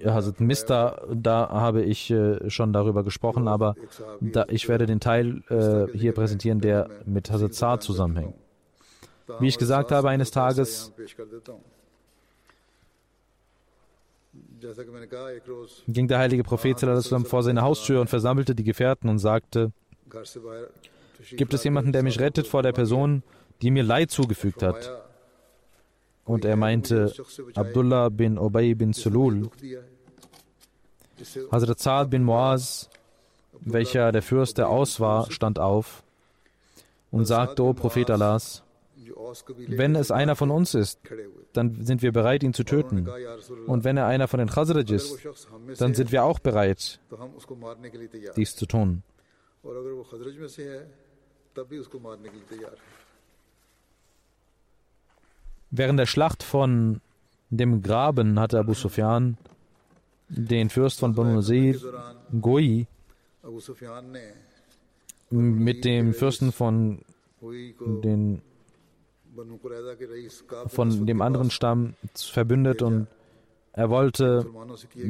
Hazrat 0.05 0.41
Mista, 0.41 1.03
da 1.13 1.49
habe 1.51 1.83
ich 1.83 2.11
äh, 2.11 2.49
schon 2.51 2.73
darüber 2.73 3.05
gesprochen, 3.05 3.49
aber 3.49 3.75
da, 4.21 4.47
ich 4.49 4.69
werde 4.69 4.87
den 4.87 5.01
Teil 5.01 5.43
äh, 5.49 5.97
hier 5.97 6.13
präsentieren, 6.13 6.61
der 6.61 6.89
mit 7.07 7.31
Hazrat 7.31 7.55
Saad 7.55 7.83
zusammenhängt. 7.83 8.35
Wie 9.39 9.49
ich 9.49 9.59
gesagt 9.59 9.93
habe, 9.93 10.09
eines 10.09 10.31
Tages 10.31 10.93
ging 15.89 16.09
der 16.09 16.19
heilige 16.19 16.45
Prophet 16.45 16.81
vor 17.25 17.43
seine 17.43 17.63
Haustür 17.63 18.01
und 18.01 18.11
versammelte 18.11 18.55
die 18.55 18.65
Gefährten 18.65 19.09
und 19.09 19.19
sagte, 19.19 19.73
gibt 21.33 21.55
es 21.55 21.65
jemanden, 21.65 21.93
der 21.93 22.03
mich 22.03 22.21
rettet 22.21 22.47
vor 22.47 22.63
der 22.63 22.73
Person, 22.73 23.23
die 23.63 23.71
mir 23.71 23.83
Leid 23.83 24.11
zugefügt 24.11 24.63
hat? 24.63 25.10
Und 26.31 26.45
er 26.45 26.57
meinte 26.57 27.13
Abdullah 27.57 28.09
bin 28.09 28.39
Ubay 28.39 28.75
bin 28.77 28.93
Sulul. 28.93 29.51
Hazrat 31.51 31.81
Saad 31.81 32.11
bin 32.11 32.23
Muaz, 32.23 32.89
welcher 33.61 34.13
der 34.13 34.23
Fürst 34.23 34.57
der 34.57 34.69
Aus 34.69 35.01
war, 35.01 35.29
stand 35.33 35.59
auf 35.59 36.05
und 37.11 37.25
sagte, 37.27 37.65
O 37.65 37.73
Prophet 37.73 38.11
Allahs, 38.11 38.63
wenn 39.67 39.97
es 39.97 40.13
einer 40.13 40.37
von 40.37 40.53
uns 40.53 40.75
ist, 40.75 41.01
dann 41.53 41.85
sind 41.85 42.01
wir 42.01 42.13
bereit, 42.13 42.45
ihn 42.45 42.55
zu 42.55 42.63
töten. 42.63 43.09
Und 43.67 43.83
wenn 43.83 43.97
er 43.97 44.07
einer 44.07 44.29
von 44.29 44.39
den 44.39 44.49
Khazraj 44.49 44.89
ist, 44.89 45.19
dann 45.79 45.95
sind 45.95 46.13
wir 46.13 46.23
auch 46.23 46.39
bereit, 46.39 47.01
dies 48.37 48.55
zu 48.55 48.67
tun. 48.67 49.03
Während 55.71 55.99
der 55.99 56.07
Schlacht 56.07 56.43
von 56.43 57.01
dem 57.51 57.83
Graben 57.83 58.39
hatte 58.39 58.59
Abu 58.59 58.75
Sufyan 58.75 59.37
den 60.29 60.71
Fürst 60.71 61.01
von 61.01 61.15
Banu 61.15 61.35
Nasir, 61.35 61.81
Goi, 62.41 62.87
mit 65.31 65.85
dem 65.85 66.15
Fürsten 66.15 66.53
von, 66.53 67.01
den, 67.41 68.43
von 70.69 71.07
dem 71.07 71.23
anderen 71.23 71.51
Stamm 71.51 71.95
verbündet 72.15 72.83
und 72.83 73.07
er 73.73 73.91
wollte, 73.91 74.47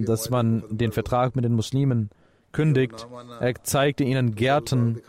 dass 0.07 0.31
man 0.31 0.65
den 0.71 0.93
Vertrag 0.93 1.37
mit 1.37 1.45
den 1.45 1.55
Muslimen 1.55 2.11
kündigt. 2.53 3.07
Er 3.41 3.55
zeigte 3.63 4.05
ihnen 4.05 4.35
Gärten 4.35 5.03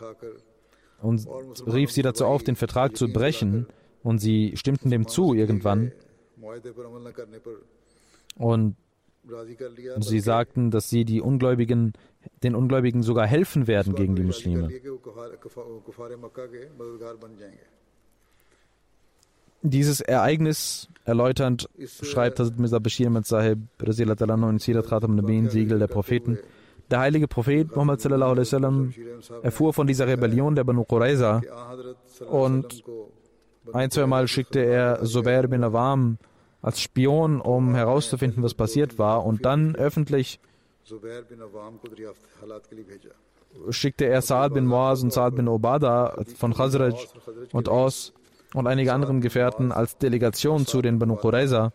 und 1.00 1.26
rief 1.66 1.90
sie 1.90 2.02
dazu 2.02 2.24
auf, 2.24 2.42
den 2.42 2.56
Vertrag 2.56 2.96
zu 2.96 3.08
brechen. 3.08 3.66
Und 4.02 4.18
sie 4.18 4.56
stimmten 4.56 4.90
dem 4.90 5.06
zu 5.06 5.34
irgendwann. 5.34 5.92
Und 8.36 8.76
sie 10.00 10.20
sagten, 10.20 10.70
dass 10.70 10.90
sie 10.90 11.04
die 11.04 11.20
Ungläubigen, 11.20 11.92
den 12.42 12.54
Ungläubigen 12.54 13.02
sogar 13.02 13.26
helfen 13.26 13.66
werden 13.66 13.94
gegen 13.94 14.16
die 14.16 14.22
Muslime. 14.22 14.68
Dieses 19.64 20.00
Ereignis 20.00 20.88
erläuternd 21.04 21.68
schreibt 21.86 22.40
Hazrat 22.40 22.58
Mirza 22.58 22.80
Bashir 22.80 23.06
Ahmad 23.06 23.26
Sahib 23.26 23.60
in 23.80 24.58
Sirat 24.58 24.88
Khatam 24.88 25.48
Siegel 25.50 25.78
der 25.78 25.86
Propheten. 25.86 26.38
Der 26.90 27.00
heilige 27.00 27.28
Prophet 27.28 27.74
Muhammad 27.74 28.00
sallallahu 28.00 28.32
alaihi 28.32 29.16
erfuhr 29.42 29.72
von 29.72 29.86
dieser 29.86 30.08
Rebellion 30.08 30.56
der 30.56 30.64
Banu 30.64 30.84
Qurayza 30.84 31.40
und 32.28 32.84
ein, 33.72 33.90
zwei 33.90 34.06
Mal 34.06 34.28
schickte 34.28 34.60
er 34.60 35.04
Zubair 35.04 35.46
bin 35.48 35.64
Awam 35.64 36.18
als 36.60 36.80
Spion, 36.80 37.40
um 37.40 37.74
herauszufinden, 37.74 38.42
was 38.42 38.54
passiert 38.54 38.98
war. 38.98 39.24
Und 39.24 39.44
dann 39.44 39.74
öffentlich 39.74 40.40
schickte 43.70 44.06
er 44.06 44.22
Saad 44.22 44.54
bin 44.54 44.66
Muaz 44.66 45.02
und 45.02 45.12
Saad 45.12 45.36
bin 45.36 45.48
Obada 45.48 46.16
von 46.36 46.54
Khazraj 46.54 46.94
und 47.52 47.68
Aus 47.68 48.12
und 48.54 48.66
einige 48.66 48.92
anderen 48.92 49.20
Gefährten 49.20 49.72
als 49.72 49.98
Delegation 49.98 50.66
zu 50.66 50.82
den 50.82 50.98
Banu 50.98 51.16
Qurayza 51.16 51.72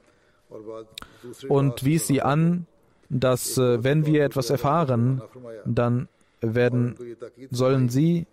und 1.48 1.84
wies 1.84 2.08
sie 2.08 2.22
an, 2.22 2.66
dass 3.10 3.58
äh, 3.58 3.84
wenn 3.84 4.06
wir 4.06 4.24
etwas 4.24 4.50
erfahren, 4.50 5.22
dann 5.66 6.08
werden, 6.42 6.96
sollen 7.52 7.90
sie, 7.90 8.28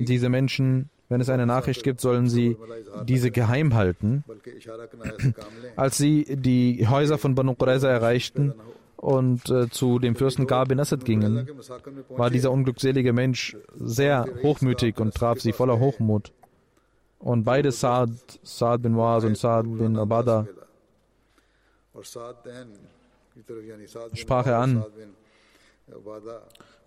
diese 0.00 0.28
Menschen, 0.28 0.90
wenn 1.12 1.20
es 1.20 1.28
eine 1.28 1.46
Nachricht 1.46 1.82
gibt, 1.82 2.00
sollen 2.00 2.28
sie 2.28 2.56
diese 3.04 3.30
geheim 3.30 3.74
halten. 3.74 4.24
Als 5.76 5.98
sie 5.98 6.24
die 6.36 6.88
Häuser 6.88 7.18
von 7.18 7.34
Banu 7.34 7.54
Qurayza 7.54 7.88
erreichten 7.88 8.54
und 8.96 9.50
äh, 9.50 9.68
zu 9.68 9.98
dem 9.98 10.16
Fürsten 10.16 10.46
Gar 10.46 10.66
bin 10.66 10.80
Asad 10.80 11.04
gingen, 11.04 11.46
war 12.08 12.30
dieser 12.30 12.50
unglückselige 12.50 13.12
Mensch 13.12 13.56
sehr 13.74 14.26
hochmütig 14.42 14.98
und 14.98 15.14
traf 15.14 15.40
sie 15.40 15.52
voller 15.52 15.78
Hochmut. 15.78 16.32
Und 17.18 17.44
beide 17.44 17.72
Saad, 17.72 18.10
Saad 18.42 18.82
bin 18.82 18.96
Waz 18.96 19.24
und 19.24 19.36
Saad 19.36 19.66
bin 19.78 19.98
Abada, 19.98 20.46
sprach 24.14 24.46
er 24.46 24.58
an. 24.58 24.84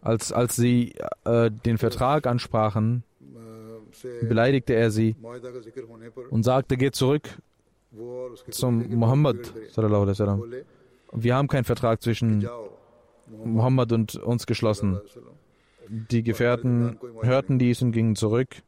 Als, 0.01 0.31
als 0.31 0.55
sie 0.55 0.95
äh, 1.25 1.51
den 1.51 1.77
Vertrag 1.77 2.27
ansprachen, 2.27 3.03
beleidigte 4.21 4.73
er 4.73 4.91
sie 4.91 5.15
und 6.29 6.43
sagte, 6.43 6.77
geht 6.77 6.95
zurück 6.95 7.29
zum 8.49 8.89
Muhammad. 8.95 9.53
Wir 11.11 11.35
haben 11.35 11.47
keinen 11.47 11.63
Vertrag 11.63 12.01
zwischen 12.01 12.47
Muhammad 13.43 13.91
und 13.91 14.15
uns 14.15 14.45
geschlossen. 14.45 14.99
Die 15.87 16.23
Gefährten 16.23 16.97
hörten 17.21 17.59
dies 17.59 17.81
und 17.81 17.91
gingen 17.91 18.15
zurück. 18.15 18.63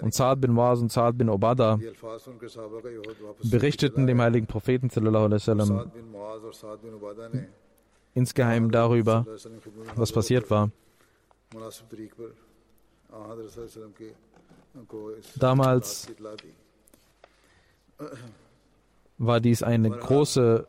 Und 0.00 0.14
Saad 0.14 0.40
bin 0.40 0.56
Waz 0.56 0.80
und 0.80 0.92
Saad 0.92 1.16
bin 1.16 1.28
Obada 1.28 1.78
berichteten 3.42 4.06
dem 4.06 4.20
heiligen 4.20 4.46
Propheten 4.46 4.90
insgeheim 8.14 8.70
darüber, 8.70 9.26
was 9.96 10.12
passiert 10.12 10.50
war. 10.50 10.70
Damals 15.36 16.08
war 19.18 19.40
dies 19.40 19.62
eine 19.62 19.90
große 19.90 20.66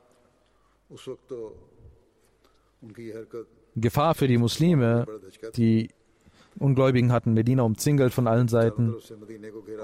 Gefahr 3.76 4.16
für 4.16 4.28
die 4.28 4.38
Muslime. 4.38 5.06
Die 5.56 5.90
Ungläubigen 6.60 7.12
hatten 7.12 7.34
Medina 7.34 7.64
umzingelt 7.64 8.14
von 8.14 8.28
allen 8.28 8.48
Seiten 8.48 8.96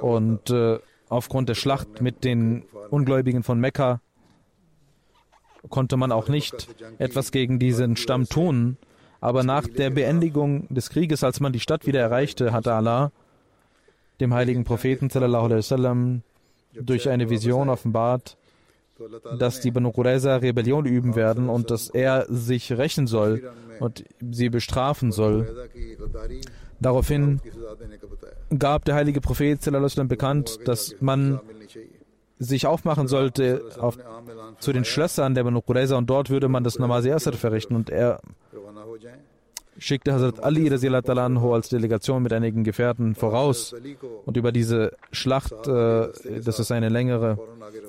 und 0.01 0.49
äh, 0.51 0.79
aufgrund 1.07 1.49
der 1.49 1.55
Schlacht 1.55 2.01
mit 2.01 2.23
den 2.23 2.63
Ungläubigen 2.91 3.41
von 3.41 3.59
Mekka 3.59 4.01
konnte 5.69 5.97
man 5.97 6.11
auch 6.11 6.29
nicht 6.29 6.67
etwas 6.99 7.31
gegen 7.31 7.59
diesen 7.59 7.95
Stamm 7.95 8.29
tun. 8.29 8.77
Aber 9.19 9.43
nach 9.43 9.67
der 9.67 9.89
Beendigung 9.89 10.67
des 10.73 10.89
Krieges, 10.89 11.23
als 11.23 11.39
man 11.39 11.51
die 11.51 11.59
Stadt 11.59 11.85
wieder 11.85 11.99
erreichte, 11.99 12.53
hatte 12.53 12.73
Allah 12.73 13.11
dem 14.19 14.33
heiligen 14.33 14.63
Propheten 14.63 15.09
sallam, 15.09 16.23
durch 16.73 17.09
eine 17.09 17.29
Vision 17.29 17.69
offenbart, 17.69 18.37
dass 19.37 19.61
die 19.61 19.71
Banu 19.71 19.91
Qurayza 19.91 20.37
Rebellion 20.37 20.85
üben 20.85 21.15
werden 21.15 21.49
und 21.49 21.71
dass 21.71 21.89
er 21.89 22.25
sich 22.27 22.71
rächen 22.73 23.07
soll 23.07 23.51
und 23.79 24.03
sie 24.31 24.49
bestrafen 24.49 25.11
soll. 25.11 25.69
Daraufhin 26.79 27.41
gab 28.57 28.85
der 28.85 28.95
heilige 28.95 29.21
Prophet 29.21 29.61
sallam, 29.61 30.07
bekannt, 30.07 30.59
dass 30.65 30.95
man 30.99 31.39
sich 32.37 32.65
aufmachen 32.67 33.07
sollte 33.07 33.63
auf, 33.79 33.97
zu 34.59 34.71
den 34.71 34.85
Schlössern 34.85 35.35
der 35.35 35.43
Banu 35.43 35.61
Qurayza 35.61 35.97
und 35.97 36.09
dort 36.09 36.29
würde 36.29 36.47
man 36.47 36.63
das 36.63 36.79
Namaz 36.79 37.05
Asr 37.05 37.33
verrichten 37.33 37.75
und 37.75 37.89
er 37.89 38.21
schickte 39.79 40.13
Hazrat 40.13 40.43
Ali 40.43 40.69
anhu 40.69 41.53
als 41.53 41.69
Delegation 41.69 42.23
mit 42.23 42.33
einigen 42.33 42.63
Gefährten 42.63 43.15
voraus. 43.15 43.73
Und 44.25 44.37
über 44.37 44.51
diese 44.51 44.95
Schlacht, 45.11 45.67
äh, 45.67 46.09
das 46.43 46.59
ist 46.59 46.71
eine 46.71 46.89
längere 46.89 47.39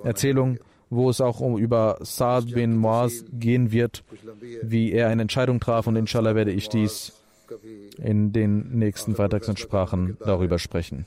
Erzählung, 0.05 0.59
wo 0.89 1.11
es 1.11 1.21
auch 1.21 1.41
um 1.41 1.59
über 1.59 1.99
Saad 2.01 2.53
bin 2.53 2.77
Muaz 2.77 3.25
gehen 3.33 3.71
wird, 3.73 4.03
wie 4.63 4.93
er 4.93 5.09
eine 5.09 5.23
Entscheidung 5.23 5.61
traf. 5.61 5.87
Und 5.87 5.97
inshallah 5.97 6.35
werde 6.35 6.53
ich 6.53 6.69
dies 6.69 7.13
in 7.99 8.33
den 8.33 8.79
nächsten 8.79 9.15
Freitagsansprachen 9.15 10.17
darüber 10.21 10.59
sprechen. 10.59 11.07